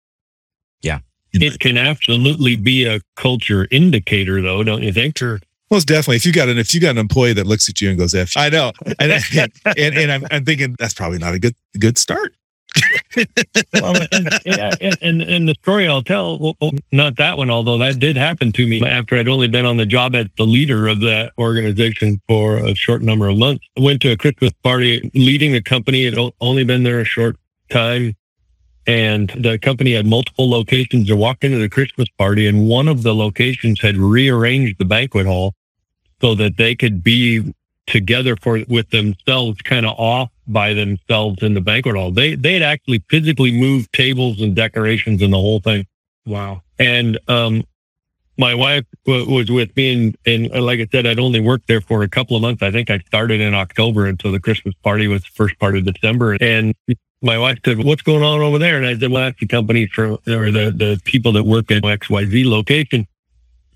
Yeah. 0.81 0.99
It 1.31 1.59
can 1.59 1.77
absolutely 1.77 2.55
be 2.55 2.85
a 2.85 3.01
culture 3.15 3.67
indicator, 3.69 4.41
though, 4.41 4.63
don't 4.63 4.81
you 4.81 4.91
think? 4.91 5.19
Sure. 5.19 5.39
Most 5.71 5.87
definitely. 5.87 6.15
If 6.15 6.25
you 6.25 6.33
got 6.33 6.49
an 6.49 6.57
if 6.57 6.73
you 6.73 6.81
got 6.81 6.91
an 6.91 6.97
employee 6.97 7.33
that 7.33 7.45
looks 7.45 7.69
at 7.69 7.79
you 7.79 7.89
and 7.89 7.97
goes, 7.97 8.15
"F," 8.15 8.35
I 8.35 8.49
know, 8.49 8.71
and 8.99 9.23
and, 9.65 9.97
and 9.97 10.11
I'm, 10.11 10.25
I'm 10.31 10.45
thinking 10.45 10.75
that's 10.79 10.93
probably 10.93 11.19
not 11.19 11.33
a 11.33 11.39
good 11.39 11.55
good 11.79 11.97
start. 11.97 12.33
well, 13.73 13.95
and, 14.11 14.29
and, 14.45 14.97
and 15.01 15.21
and 15.21 15.49
the 15.49 15.55
story 15.61 15.87
I'll 15.87 16.03
tell, 16.03 16.37
well, 16.39 16.55
well, 16.61 16.71
not 16.91 17.17
that 17.17 17.37
one, 17.37 17.49
although 17.49 17.77
that 17.79 17.99
did 17.99 18.15
happen 18.15 18.51
to 18.53 18.67
me 18.67 18.85
after 18.85 19.15
I'd 19.17 19.27
only 19.27 19.47
been 19.47 19.65
on 19.65 19.77
the 19.77 19.85
job 19.85 20.15
as 20.15 20.27
the 20.37 20.45
leader 20.45 20.87
of 20.87 21.01
that 21.01 21.33
organization 21.37 22.21
for 22.27 22.57
a 22.57 22.75
short 22.75 23.01
number 23.01 23.27
of 23.27 23.37
months. 23.37 23.65
I 23.77 23.81
went 23.81 24.01
to 24.03 24.11
a 24.11 24.17
Christmas 24.17 24.51
party 24.63 25.09
leading 25.13 25.51
the 25.51 25.61
company. 25.61 26.05
It 26.05 26.17
o- 26.17 26.33
only 26.41 26.63
been 26.63 26.83
there 26.83 26.99
a 26.99 27.05
short 27.05 27.37
time. 27.69 28.15
And 28.87 29.29
the 29.37 29.59
company 29.59 29.93
had 29.93 30.07
multiple 30.07 30.49
locations. 30.49 31.11
I 31.11 31.13
walked 31.13 31.43
into 31.43 31.59
the 31.59 31.69
Christmas 31.69 32.09
party 32.17 32.47
and 32.47 32.67
one 32.67 32.87
of 32.87 33.03
the 33.03 33.13
locations 33.13 33.81
had 33.81 33.97
rearranged 33.97 34.79
the 34.79 34.85
banquet 34.85 35.27
hall 35.27 35.53
so 36.21 36.35
that 36.35 36.57
they 36.57 36.75
could 36.75 37.03
be 37.03 37.53
together 37.87 38.35
for 38.35 38.63
with 38.67 38.89
themselves 38.91 39.61
kind 39.63 39.85
of 39.85 39.97
off 39.97 40.29
by 40.47 40.73
themselves 40.73 41.41
in 41.41 41.53
the 41.53 41.61
banquet 41.61 41.95
hall. 41.95 42.11
They 42.11 42.35
they 42.35 42.53
had 42.53 42.61
actually 42.61 43.03
physically 43.09 43.51
moved 43.51 43.91
tables 43.93 44.41
and 44.41 44.55
decorations 44.55 45.21
and 45.21 45.33
the 45.33 45.37
whole 45.37 45.59
thing. 45.59 45.87
Wow. 46.25 46.61
And 46.77 47.17
um 47.27 47.63
my 48.37 48.55
wife 48.55 48.85
w- 49.05 49.29
was 49.29 49.51
with 49.51 49.75
me 49.75 49.91
and, 49.91 50.17
and 50.25 50.55
uh, 50.55 50.61
like 50.61 50.79
I 50.79 50.87
said, 50.91 51.05
I'd 51.05 51.19
only 51.19 51.41
worked 51.41 51.67
there 51.67 51.81
for 51.81 52.03
a 52.03 52.07
couple 52.07 52.37
of 52.37 52.41
months. 52.41 52.63
I 52.63 52.71
think 52.71 52.89
I 52.89 52.99
started 52.99 53.41
in 53.41 53.53
October 53.53 54.05
until 54.05 54.31
the 54.31 54.39
Christmas 54.39 54.73
party 54.81 55.07
was 55.07 55.23
the 55.23 55.31
first 55.33 55.59
part 55.59 55.75
of 55.75 55.83
December. 55.83 56.37
And 56.39 56.73
my 57.21 57.37
wife 57.37 57.59
said, 57.65 57.83
what's 57.83 58.01
going 58.01 58.23
on 58.23 58.39
over 58.39 58.57
there? 58.57 58.77
And 58.77 58.85
I 58.85 58.97
said, 58.97 59.11
well, 59.11 59.25
that's 59.25 59.39
the 59.41 59.47
company 59.47 59.87
for, 59.87 60.11
or 60.11 60.51
the, 60.51 60.73
the 60.73 61.01
people 61.03 61.33
that 61.33 61.43
work 61.43 61.69
at 61.69 61.83
XYZ 61.83 62.45
location. 62.45 63.07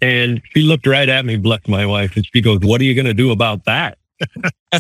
And 0.04 0.42
she 0.54 0.62
looked 0.64 0.86
right 0.86 1.08
at 1.08 1.26
me, 1.26 1.38
bless 1.38 1.68
my 1.68 1.86
wife, 1.86 2.16
and 2.16 2.26
she 2.34 2.42
goes, 2.42 2.60
what 2.62 2.82
are 2.82 2.84
you 2.84 2.94
going 2.94 3.06
to 3.06 3.14
do 3.14 3.32
about 3.32 3.66
that? 3.66 3.98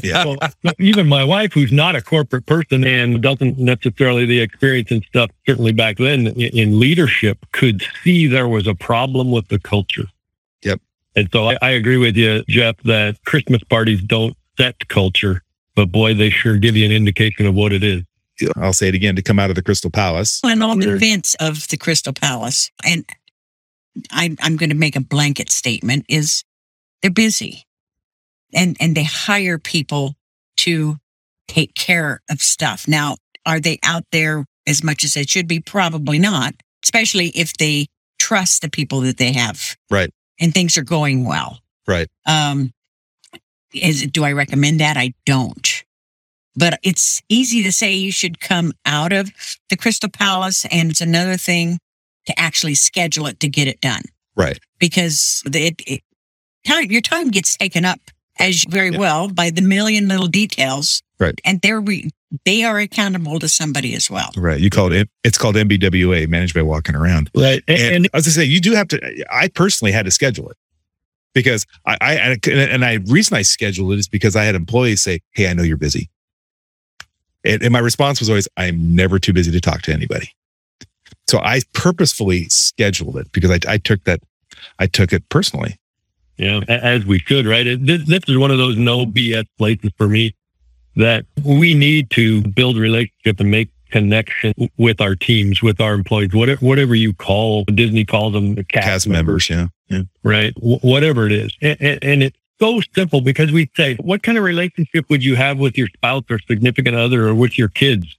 Yeah. 0.01 0.25
Well, 0.25 0.38
even 0.79 1.07
my 1.07 1.23
wife, 1.23 1.53
who's 1.53 1.71
not 1.71 1.95
a 1.95 2.01
corporate 2.01 2.47
person 2.47 2.83
and 2.83 3.21
doesn't 3.21 3.59
necessarily 3.59 4.25
the 4.25 4.39
experience 4.41 4.89
and 4.89 5.03
stuff, 5.03 5.29
certainly 5.45 5.71
back 5.71 5.97
then 5.97 6.27
in, 6.27 6.57
in 6.57 6.79
leadership, 6.79 7.45
could 7.51 7.83
see 8.03 8.25
there 8.25 8.47
was 8.47 8.65
a 8.65 8.73
problem 8.73 9.29
with 9.29 9.49
the 9.49 9.59
culture. 9.59 10.05
Yep. 10.63 10.81
And 11.15 11.29
so 11.31 11.49
I, 11.49 11.57
I 11.62 11.69
agree 11.69 11.97
with 11.97 12.17
you, 12.17 12.43
Jeff, 12.49 12.75
that 12.86 13.23
Christmas 13.25 13.63
parties 13.63 14.01
don't 14.01 14.36
set 14.57 14.88
culture, 14.88 15.43
but 15.75 15.91
boy, 15.91 16.15
they 16.15 16.31
sure 16.31 16.57
give 16.57 16.75
you 16.75 16.86
an 16.88 16.91
indication 16.91 17.45
of 17.45 17.53
what 17.53 17.71
it 17.71 17.83
is. 17.83 18.01
I'll 18.57 18.73
say 18.73 18.88
it 18.88 18.95
again 18.95 19.15
to 19.15 19.21
come 19.21 19.38
out 19.38 19.51
of 19.51 19.55
the 19.55 19.62
Crystal 19.62 19.91
Palace. 19.91 20.41
And 20.43 20.63
all 20.63 20.75
the 20.75 20.81
Sure. 20.86 20.95
events 20.95 21.36
of 21.36 21.67
the 21.67 21.77
Crystal 21.77 22.13
Palace, 22.13 22.71
and 22.83 23.05
I, 24.12 24.36
I'm 24.41 24.58
going 24.58 24.69
to 24.69 24.75
make 24.75 24.95
a 24.95 25.01
blanket 25.01 25.49
statement: 25.49 26.06
is 26.10 26.43
they're 27.01 27.12
busy, 27.12 27.65
and 28.53 28.77
and 28.79 28.95
they 28.95 29.03
hire 29.03 29.58
people 29.58 30.15
to 30.58 30.97
take 31.47 31.73
care 31.75 32.21
of 32.29 32.41
stuff. 32.41 32.88
Now, 32.88 33.17
are 33.45 33.60
they 33.60 33.79
out 33.84 34.03
there 34.12 34.45
as 34.67 34.84
much 34.84 35.03
as 35.03 35.13
they 35.13 35.23
should 35.23 35.47
be? 35.47 35.60
Probably 35.60 36.19
not, 36.19 36.53
especially 36.84 37.27
if 37.29 37.53
they 37.53 37.88
trust 38.19 38.62
the 38.62 38.69
people 38.69 39.01
that 39.01 39.17
they 39.17 39.34
have, 39.34 39.75
Right. 39.89 40.10
And 40.39 40.53
things 40.53 40.77
are 40.77 40.84
going 40.84 41.25
well, 41.25 41.60
Right. 41.88 42.08
Um, 42.25 42.71
is 43.73 44.06
do 44.08 44.23
I 44.23 44.32
recommend 44.32 44.79
that? 44.79 44.97
I 44.97 45.13
don't. 45.25 45.84
But 46.56 46.79
it's 46.84 47.21
easy 47.29 47.63
to 47.63 47.71
say 47.71 47.93
you 47.93 48.12
should 48.12 48.39
come 48.39 48.73
out 48.86 49.12
of 49.12 49.32
the 49.69 49.77
Crystal 49.77 50.10
Palace, 50.10 50.65
and 50.65 50.91
it's 50.91 51.01
another 51.01 51.36
thing 51.36 51.79
to 52.25 52.39
actually 52.39 52.75
schedule 52.75 53.27
it 53.27 53.39
to 53.41 53.47
get 53.49 53.67
it 53.67 53.81
done 53.81 54.01
Right. 54.36 54.59
because 54.79 55.41
the- 55.45 55.67
it, 55.67 55.81
it 55.86 56.01
time 56.65 56.86
your 56.91 57.01
time 57.01 57.29
gets 57.29 57.57
taken 57.57 57.83
up 57.86 57.99
as 58.39 58.65
very 58.69 58.89
Yeah. 58.91 58.97
well 58.99 59.27
by 59.27 59.49
the 59.51 59.62
million 59.62 60.07
little 60.07 60.27
details, 60.27 61.01
Right. 61.19 61.39
And 61.45 61.62
they're 61.62 61.79
re, 61.79 62.09
they 62.43 62.63
are 62.63 62.79
accountable 62.79 63.39
to 63.39 63.47
somebody 63.47 63.93
as 63.93 64.09
well. 64.09 64.31
Right. 64.36 64.59
You 64.59 64.69
called 64.69 64.91
it, 64.91 65.07
it's 65.23 65.38
called 65.38 65.55
MBWA, 65.55 66.27
managed 66.27 66.53
by 66.55 66.63
walking 66.63 66.95
around. 66.95 67.29
Right. 67.36 67.63
And, 67.67 67.81
And, 67.95 68.09
as 68.13 68.27
I 68.27 68.31
say, 68.31 68.43
you 68.43 68.59
do 68.59 68.73
have 68.73 68.88
to, 68.89 69.25
I 69.31 69.47
personally 69.49 69.91
had 69.93 70.03
to 70.05 70.12
schedule 70.12 70.49
it 70.49 70.57
because 71.33 71.65
I, 71.86 71.97
I, 72.01 72.13
and- 72.15 72.47
and 72.47 72.83
I, 72.86 72.95
reason 73.05 73.38
I 73.38 73.43
scheduled 73.43 73.93
it 73.93 73.99
is 73.99 74.07
because 74.09 74.36
I 74.36 74.43
had 74.43 74.55
employees 74.55 75.01
say, 75.03 75.19
Hey, 75.31 75.47
I 75.47 75.53
know 75.53 75.63
you're 75.63 75.77
busy. 75.77 76.09
And, 77.45 77.62
and 77.62 77.71
my 77.71 77.79
response 77.79 78.19
was 78.19 78.29
always, 78.29 78.47
I'm 78.57 78.95
never 78.95 79.19
too 79.19 79.33
busy 79.33 79.51
to 79.51 79.62
talk 79.62 79.81
to 79.83 79.93
anybody. 79.93 80.29
So 81.27 81.39
I 81.39 81.62
purposefully 81.73 82.49
scheduled 82.49 83.17
it 83.17 83.31
because 83.31 83.51
I, 83.51 83.59
I 83.67 83.77
took 83.77 84.03
that, 84.03 84.21
I 84.79 84.88
took 84.88 85.13
it 85.13 85.27
personally. 85.29 85.77
Yeah, 86.38 86.62
as 86.67 87.05
we 87.05 87.19
should, 87.19 87.45
right? 87.45 87.77
This, 87.79 88.05
this 88.07 88.21
is 88.27 88.38
one 88.38 88.51
of 88.51 88.57
those 88.57 88.75
no 88.75 89.05
BS 89.05 89.45
places 89.57 89.91
for 89.97 90.07
me 90.07 90.36
that 90.95 91.25
we 91.43 91.73
need 91.73 92.09
to 92.12 92.41
build 92.41 92.77
relationship 92.77 93.39
and 93.39 93.51
make 93.51 93.69
connection 93.93 94.53
with 94.77 94.99
our 94.99 95.15
teams, 95.15 95.62
with 95.62 95.79
our 95.79 95.93
employees, 95.93 96.33
whatever, 96.33 96.65
whatever 96.65 96.95
you 96.95 97.13
call 97.13 97.63
Disney 97.65 98.03
calls 98.03 98.33
them 98.33 98.55
the 98.55 98.63
cast, 98.63 98.86
Cast 98.86 99.07
members, 99.07 99.49
yeah. 99.49 99.67
yeah. 99.88 100.01
right? 100.23 100.53
W- 100.55 100.79
whatever 100.79 101.27
it 101.27 101.31
is. 101.31 101.55
And, 101.62 101.77
and, 101.79 102.03
and 102.03 102.23
it's 102.23 102.38
so 102.59 102.81
simple 102.95 103.21
because 103.21 103.51
we 103.51 103.69
say, 103.77 103.95
what 103.97 104.23
kind 104.23 104.38
of 104.38 104.43
relationship 104.43 105.05
would 105.09 105.23
you 105.23 105.36
have 105.36 105.59
with 105.59 105.77
your 105.77 105.88
spouse 105.89 106.23
or 106.29 106.39
significant 106.39 106.95
other 106.95 107.27
or 107.27 107.36
with 107.36 107.57
your 107.57 107.67
kids 107.69 108.17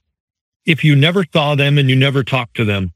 if 0.65 0.83
you 0.83 0.95
never 0.95 1.25
saw 1.33 1.55
them 1.55 1.77
and 1.77 1.89
you 1.89 1.95
never 1.95 2.23
talked 2.23 2.55
to 2.55 2.65
them? 2.65 2.93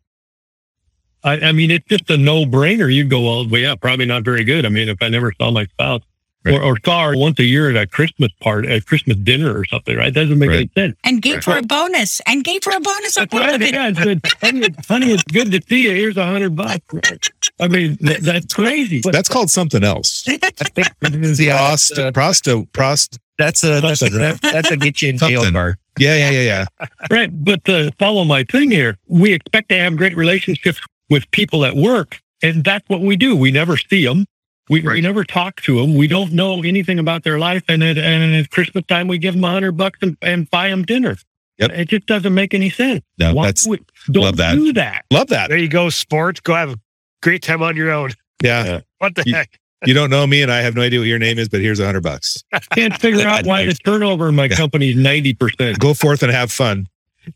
I, 1.24 1.34
I 1.40 1.52
mean, 1.52 1.72
it's 1.72 1.86
just 1.88 2.10
a 2.10 2.18
no 2.18 2.46
brainer. 2.46 2.94
You'd 2.94 3.10
go, 3.10 3.22
well, 3.22 3.48
well, 3.50 3.62
yeah, 3.62 3.76
probably 3.76 4.06
not 4.06 4.24
very 4.24 4.44
good. 4.44 4.66
I 4.66 4.70
mean, 4.70 4.88
if 4.90 4.98
I 5.02 5.10
never 5.10 5.34
saw 5.40 5.52
my 5.52 5.66
spouse 5.66 6.02
Right. 6.46 6.56
or, 6.56 6.62
or 6.64 6.78
saw 6.86 7.10
her 7.10 7.18
once 7.18 7.38
a 7.40 7.44
year 7.44 7.70
at 7.70 7.76
a 7.76 7.86
Christmas 7.86 8.32
party, 8.40 8.70
at 8.70 8.86
Christmas 8.86 9.18
dinner 9.18 9.54
or 9.60 9.66
something, 9.66 9.98
right? 9.98 10.14
That 10.14 10.22
doesn't 10.22 10.40
make 10.40 10.48
Right. 10.50 10.56
any 10.60 10.72
sense. 10.88 10.96
And 11.04 11.22
gave 11.22 11.44
her 11.44 11.58
a 11.58 11.62
bonus. 11.62 12.22
And 12.26 12.46
gave 12.46 12.64
her 12.64 12.78
a 12.78 12.80
bonus. 12.80 13.16
That's 13.16 13.34
right. 13.34 13.60
Yeah, 13.60 13.90
it's 13.90 14.00
good. 14.00 14.22
honey, 14.42 14.68
honey, 14.88 15.12
it's 15.12 15.24
good 15.24 15.52
to 15.52 15.62
see 15.68 15.84
you. 15.84 15.92
Here's 15.92 16.16
a 16.16 16.26
hundred 16.26 16.56
bucks. 16.56 17.30
I 17.60 17.68
mean, 17.68 17.98
that, 18.00 18.22
that's 18.22 18.54
crazy. 18.54 19.02
But 19.04 19.12
That's 19.12 19.28
called 19.28 19.50
something 19.52 19.84
else. 19.84 20.24
yeah, 20.28 20.40
Prost, 20.42 22.12
prosto, 22.14 22.68
prost. 22.72 23.18
that's 23.38 23.62
a 23.66 23.82
that's 23.82 24.02
a 24.02 24.10
that's 24.42 24.72
a 24.72 24.78
get 24.78 25.02
you 25.02 25.10
in 25.10 25.18
jail 25.18 25.40
Something. 25.42 25.54
bar. 25.54 25.78
Yeah, 25.98 26.16
yeah, 26.16 26.30
yeah, 26.30 26.66
yeah. 26.80 26.88
Right. 27.12 27.30
But 27.44 27.66
to 27.66 27.92
follow 28.00 28.24
my 28.24 28.44
thing 28.46 28.72
here, 28.72 28.98
we 29.08 29.34
expect 29.34 29.68
to 29.70 29.78
have 29.78 29.98
great 29.98 30.16
relationships 30.16 30.80
with 31.10 31.30
people 31.32 31.66
at 31.66 31.76
work. 31.76 32.20
And 32.42 32.64
that's 32.64 32.88
what 32.88 33.02
we 33.02 33.16
do. 33.18 33.36
We 33.36 33.52
never 33.52 33.76
see 33.78 34.06
them. 34.06 34.26
We, 34.70 34.82
we 34.82 35.02
never 35.02 35.24
talk 35.24 35.62
to 35.64 35.80
them. 35.82 35.96
We 35.96 36.08
don't 36.08 36.32
know 36.32 36.62
anything 36.64 37.00
about 37.00 37.24
their 37.24 37.40
life. 37.40 37.64
And 37.68 37.84
at, 37.84 37.98
and 37.98 38.36
at 38.36 38.52
Christmas 38.52 38.86
time, 38.86 39.08
we 39.08 39.18
give 39.18 39.34
them 39.34 39.44
a 39.44 39.50
hundred 39.52 39.74
bucks 39.74 40.00
and, 40.04 40.16
and 40.22 40.50
buy 40.50 40.70
them 40.70 40.84
dinner. 40.84 41.18
Yep. 41.58 41.72
It 41.72 41.88
just 41.90 42.06
doesn't 42.06 42.34
make 42.34 42.54
any 42.54 42.70
sense. 42.70 43.02
No, 43.18 43.34
Why 43.34 43.48
that's 43.48 43.68
would- 43.68 43.84
don't 44.12 44.24
love 44.24 44.38
that. 44.38 44.54
do 44.56 44.72
that. 44.74 45.06
love 45.12 45.28
that. 45.28 45.50
There 45.50 45.58
you 45.58 45.68
go, 45.68 45.90
sport. 45.90 46.42
Go 46.44 46.54
have 46.54 46.70
a 46.74 46.78
great 47.24 47.42
time 47.42 47.62
on 47.64 47.76
your 47.76 47.92
own. 47.92 48.12
Yeah. 48.44 48.82
What 49.00 49.16
the 49.16 49.24
You- 49.26 49.34
heck? 49.36 49.60
You 49.86 49.94
don't 49.94 50.10
know 50.10 50.28
me 50.28 50.42
and 50.42 50.52
I 50.52 50.58
have 50.60 50.76
no 50.76 50.82
idea 50.82 51.00
what 51.00 51.08
your 51.08 51.20
name 51.20 51.40
is, 51.40 51.48
but 51.48 51.62
here's 51.62 51.80
a 51.80 51.86
hundred 51.86 52.04
bucks. 52.04 52.44
Can't 52.74 52.94
figure 53.00 53.26
out 53.26 53.46
why 53.46 53.66
the 53.66 53.74
turnover 53.86 54.28
in 54.28 54.36
my 54.36 54.50
company 54.50 54.90
is 54.90 54.98
90%. 54.98 55.80
Go 55.80 55.94
forth 55.94 56.22
and 56.22 56.32
have 56.32 56.52
fun. 56.52 56.88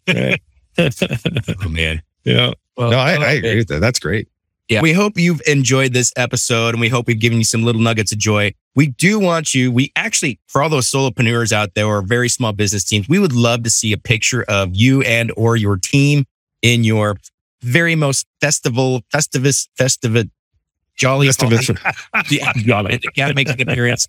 Oh 0.77 1.69
man. 1.69 2.01
yeah. 2.25 2.53
No, 2.77 2.89
I, 2.91 3.13
I 3.13 3.31
agree 3.33 3.57
with 3.57 3.67
that. 3.67 3.79
That's 3.79 3.99
great. 3.99 4.27
Yeah. 4.69 4.81
We 4.81 4.93
hope 4.93 5.17
you've 5.17 5.41
enjoyed 5.45 5.93
this 5.93 6.13
episode 6.15 6.69
and 6.69 6.79
we 6.79 6.89
hope 6.89 7.07
we've 7.07 7.19
given 7.19 7.37
you 7.37 7.43
some 7.43 7.63
little 7.63 7.81
nuggets 7.81 8.11
of 8.11 8.17
joy. 8.17 8.53
We 8.75 8.87
do 8.87 9.19
want 9.19 9.53
you, 9.53 9.71
we 9.71 9.91
actually, 9.95 10.39
for 10.47 10.63
all 10.63 10.69
those 10.69 10.89
solopreneurs 10.89 11.51
out 11.51 11.75
there 11.75 11.85
or 11.85 12.01
very 12.01 12.29
small 12.29 12.53
business 12.53 12.83
teams, 12.83 13.07
we 13.09 13.19
would 13.19 13.33
love 13.33 13.63
to 13.63 13.69
see 13.69 13.91
a 13.91 13.97
picture 13.97 14.43
of 14.47 14.69
you 14.73 15.01
and 15.01 15.31
or 15.35 15.57
your 15.57 15.77
team 15.77 16.25
in 16.61 16.83
your 16.83 17.17
very 17.61 17.95
most 17.95 18.25
festival, 18.41 19.01
festivus, 19.13 19.67
festivus, 19.79 20.29
jolly. 20.95 21.27
Festivus. 21.27 21.77
Yeah. 22.31 22.53
Jolly. 22.55 22.99
Gotta 23.15 23.33
make 23.33 23.49
an 23.49 23.69
appearance. 23.69 24.07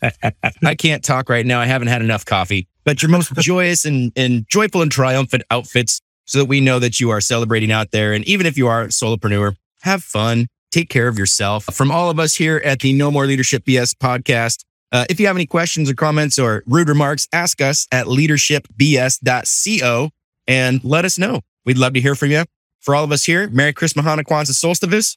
I 0.62 0.74
can't 0.74 1.03
talk 1.03 1.29
right 1.29 1.44
now. 1.44 1.61
I 1.61 1.66
haven't 1.66 1.88
had 1.88 2.00
enough 2.00 2.24
coffee, 2.24 2.68
but 2.85 3.03
your 3.03 3.11
most 3.11 3.35
joyous 3.38 3.85
and, 3.85 4.12
and 4.16 4.46
joyful 4.48 4.83
and 4.83 4.90
triumphant 4.90 5.42
outfits 5.50 6.00
so 6.25 6.39
that 6.39 6.47
we 6.47 6.61
know 6.61 6.79
that 6.79 7.01
you 7.01 7.11
are 7.11 7.21
celebrating 7.21 7.73
out 7.73 7.91
there. 7.91 8.13
And 8.13 8.25
even 8.27 8.47
if 8.47 8.57
you 8.57 8.69
are 8.69 8.83
a 8.83 8.89
solopreneur, 8.89 9.57
have 9.83 10.03
fun, 10.03 10.47
take 10.71 10.89
care 10.89 11.09
of 11.09 11.19
yourself. 11.19 11.65
From 11.67 11.91
all 11.91 12.11
of 12.11 12.19
us 12.19 12.35
here 12.35 12.61
at 12.65 12.81
the 12.81 12.93
No 12.93 13.11
More 13.11 13.27
Leadership 13.27 13.65
BS 13.65 13.95
podcast, 13.95 14.65
uh, 14.93 15.05
if 15.11 15.19
you 15.19 15.27
have 15.27 15.37
any 15.37 15.47
questions 15.47 15.91
or 15.91 15.95
comments 15.95 16.39
or 16.39 16.63
rude 16.67 16.89
remarks, 16.89 17.27
ask 17.33 17.61
us 17.61 17.89
at 17.91 18.07
leadershipbs.co 18.07 20.11
and 20.47 20.85
let 20.85 21.05
us 21.05 21.19
know. 21.19 21.41
We'd 21.65 21.79
love 21.79 21.95
to 21.95 22.01
hear 22.01 22.15
from 22.15 22.31
you. 22.31 22.45
For 22.81 22.95
all 22.95 23.03
of 23.03 23.13
us 23.13 23.25
here, 23.25 23.49
Merry 23.49 23.73
Christmas, 23.73 24.05
Hanukkah, 24.05 24.25
Kwanzaa, 24.25 24.53
Solstice. 24.53 25.17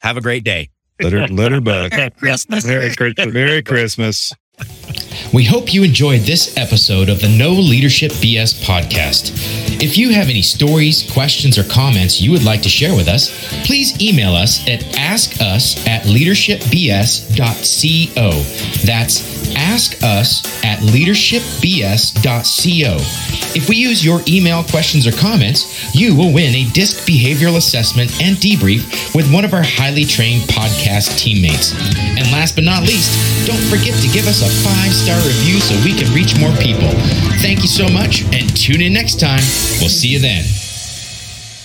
Have 0.00 0.16
a 0.16 0.20
great 0.20 0.42
day. 0.42 0.70
Let 1.00 1.12
her, 1.12 1.28
let 1.28 1.52
her 1.52 1.60
buck. 1.60 1.92
Merry 2.64 2.94
Christmas. 2.94 3.32
Merry 3.32 3.62
Christmas. 3.62 4.32
We 5.32 5.44
hope 5.44 5.72
you 5.72 5.82
enjoyed 5.82 6.22
this 6.22 6.56
episode 6.56 7.08
of 7.08 7.20
the 7.20 7.28
No 7.28 7.50
Leadership 7.52 8.12
BS 8.12 8.54
podcast. 8.64 9.32
If 9.82 9.98
you 9.98 10.10
have 10.10 10.28
any 10.28 10.42
stories, 10.42 11.02
questions, 11.10 11.58
or 11.58 11.64
comments 11.64 12.20
you 12.20 12.30
would 12.30 12.44
like 12.44 12.62
to 12.62 12.68
share 12.68 12.94
with 12.94 13.08
us, 13.08 13.30
please 13.66 14.00
email 14.00 14.34
us 14.34 14.66
at 14.68 14.80
askus 14.94 15.84
at 15.86 16.02
leadershipbs.co. 16.04 18.30
That's 18.86 19.20
askus 19.54 20.64
at 20.64 20.78
leadershipbs.co. 20.80 22.96
If 23.56 23.68
we 23.68 23.76
use 23.76 24.04
your 24.04 24.20
email 24.26 24.64
questions 24.64 25.06
or 25.06 25.12
comments, 25.12 25.94
you 25.94 26.14
will 26.14 26.32
win 26.32 26.54
a 26.54 26.64
DISC 26.70 27.06
behavioral 27.06 27.56
assessment 27.56 28.10
and 28.20 28.36
debrief 28.36 29.14
with 29.14 29.32
one 29.32 29.44
of 29.44 29.54
our 29.54 29.62
highly 29.62 30.04
trained 30.04 30.42
podcast 30.42 31.18
teammates. 31.18 31.72
And 31.98 32.30
last 32.32 32.56
but 32.56 32.64
not 32.64 32.82
least, 32.82 33.46
don't 33.46 33.62
forget 33.70 33.94
to 34.02 34.08
give 34.08 34.26
us 34.26 34.42
a 34.42 34.48
five 34.64 34.92
star 35.04 35.18
review 35.26 35.60
so 35.60 35.74
we 35.84 35.92
can 35.92 36.10
reach 36.14 36.38
more 36.40 36.52
people. 36.56 36.88
Thank 37.42 37.60
you 37.60 37.68
so 37.68 37.86
much 37.88 38.22
and 38.32 38.56
tune 38.56 38.80
in 38.80 38.94
next 38.94 39.20
time. 39.20 39.44
We'll 39.80 39.90
see 39.90 40.08
you 40.08 40.18
then. 40.18 40.63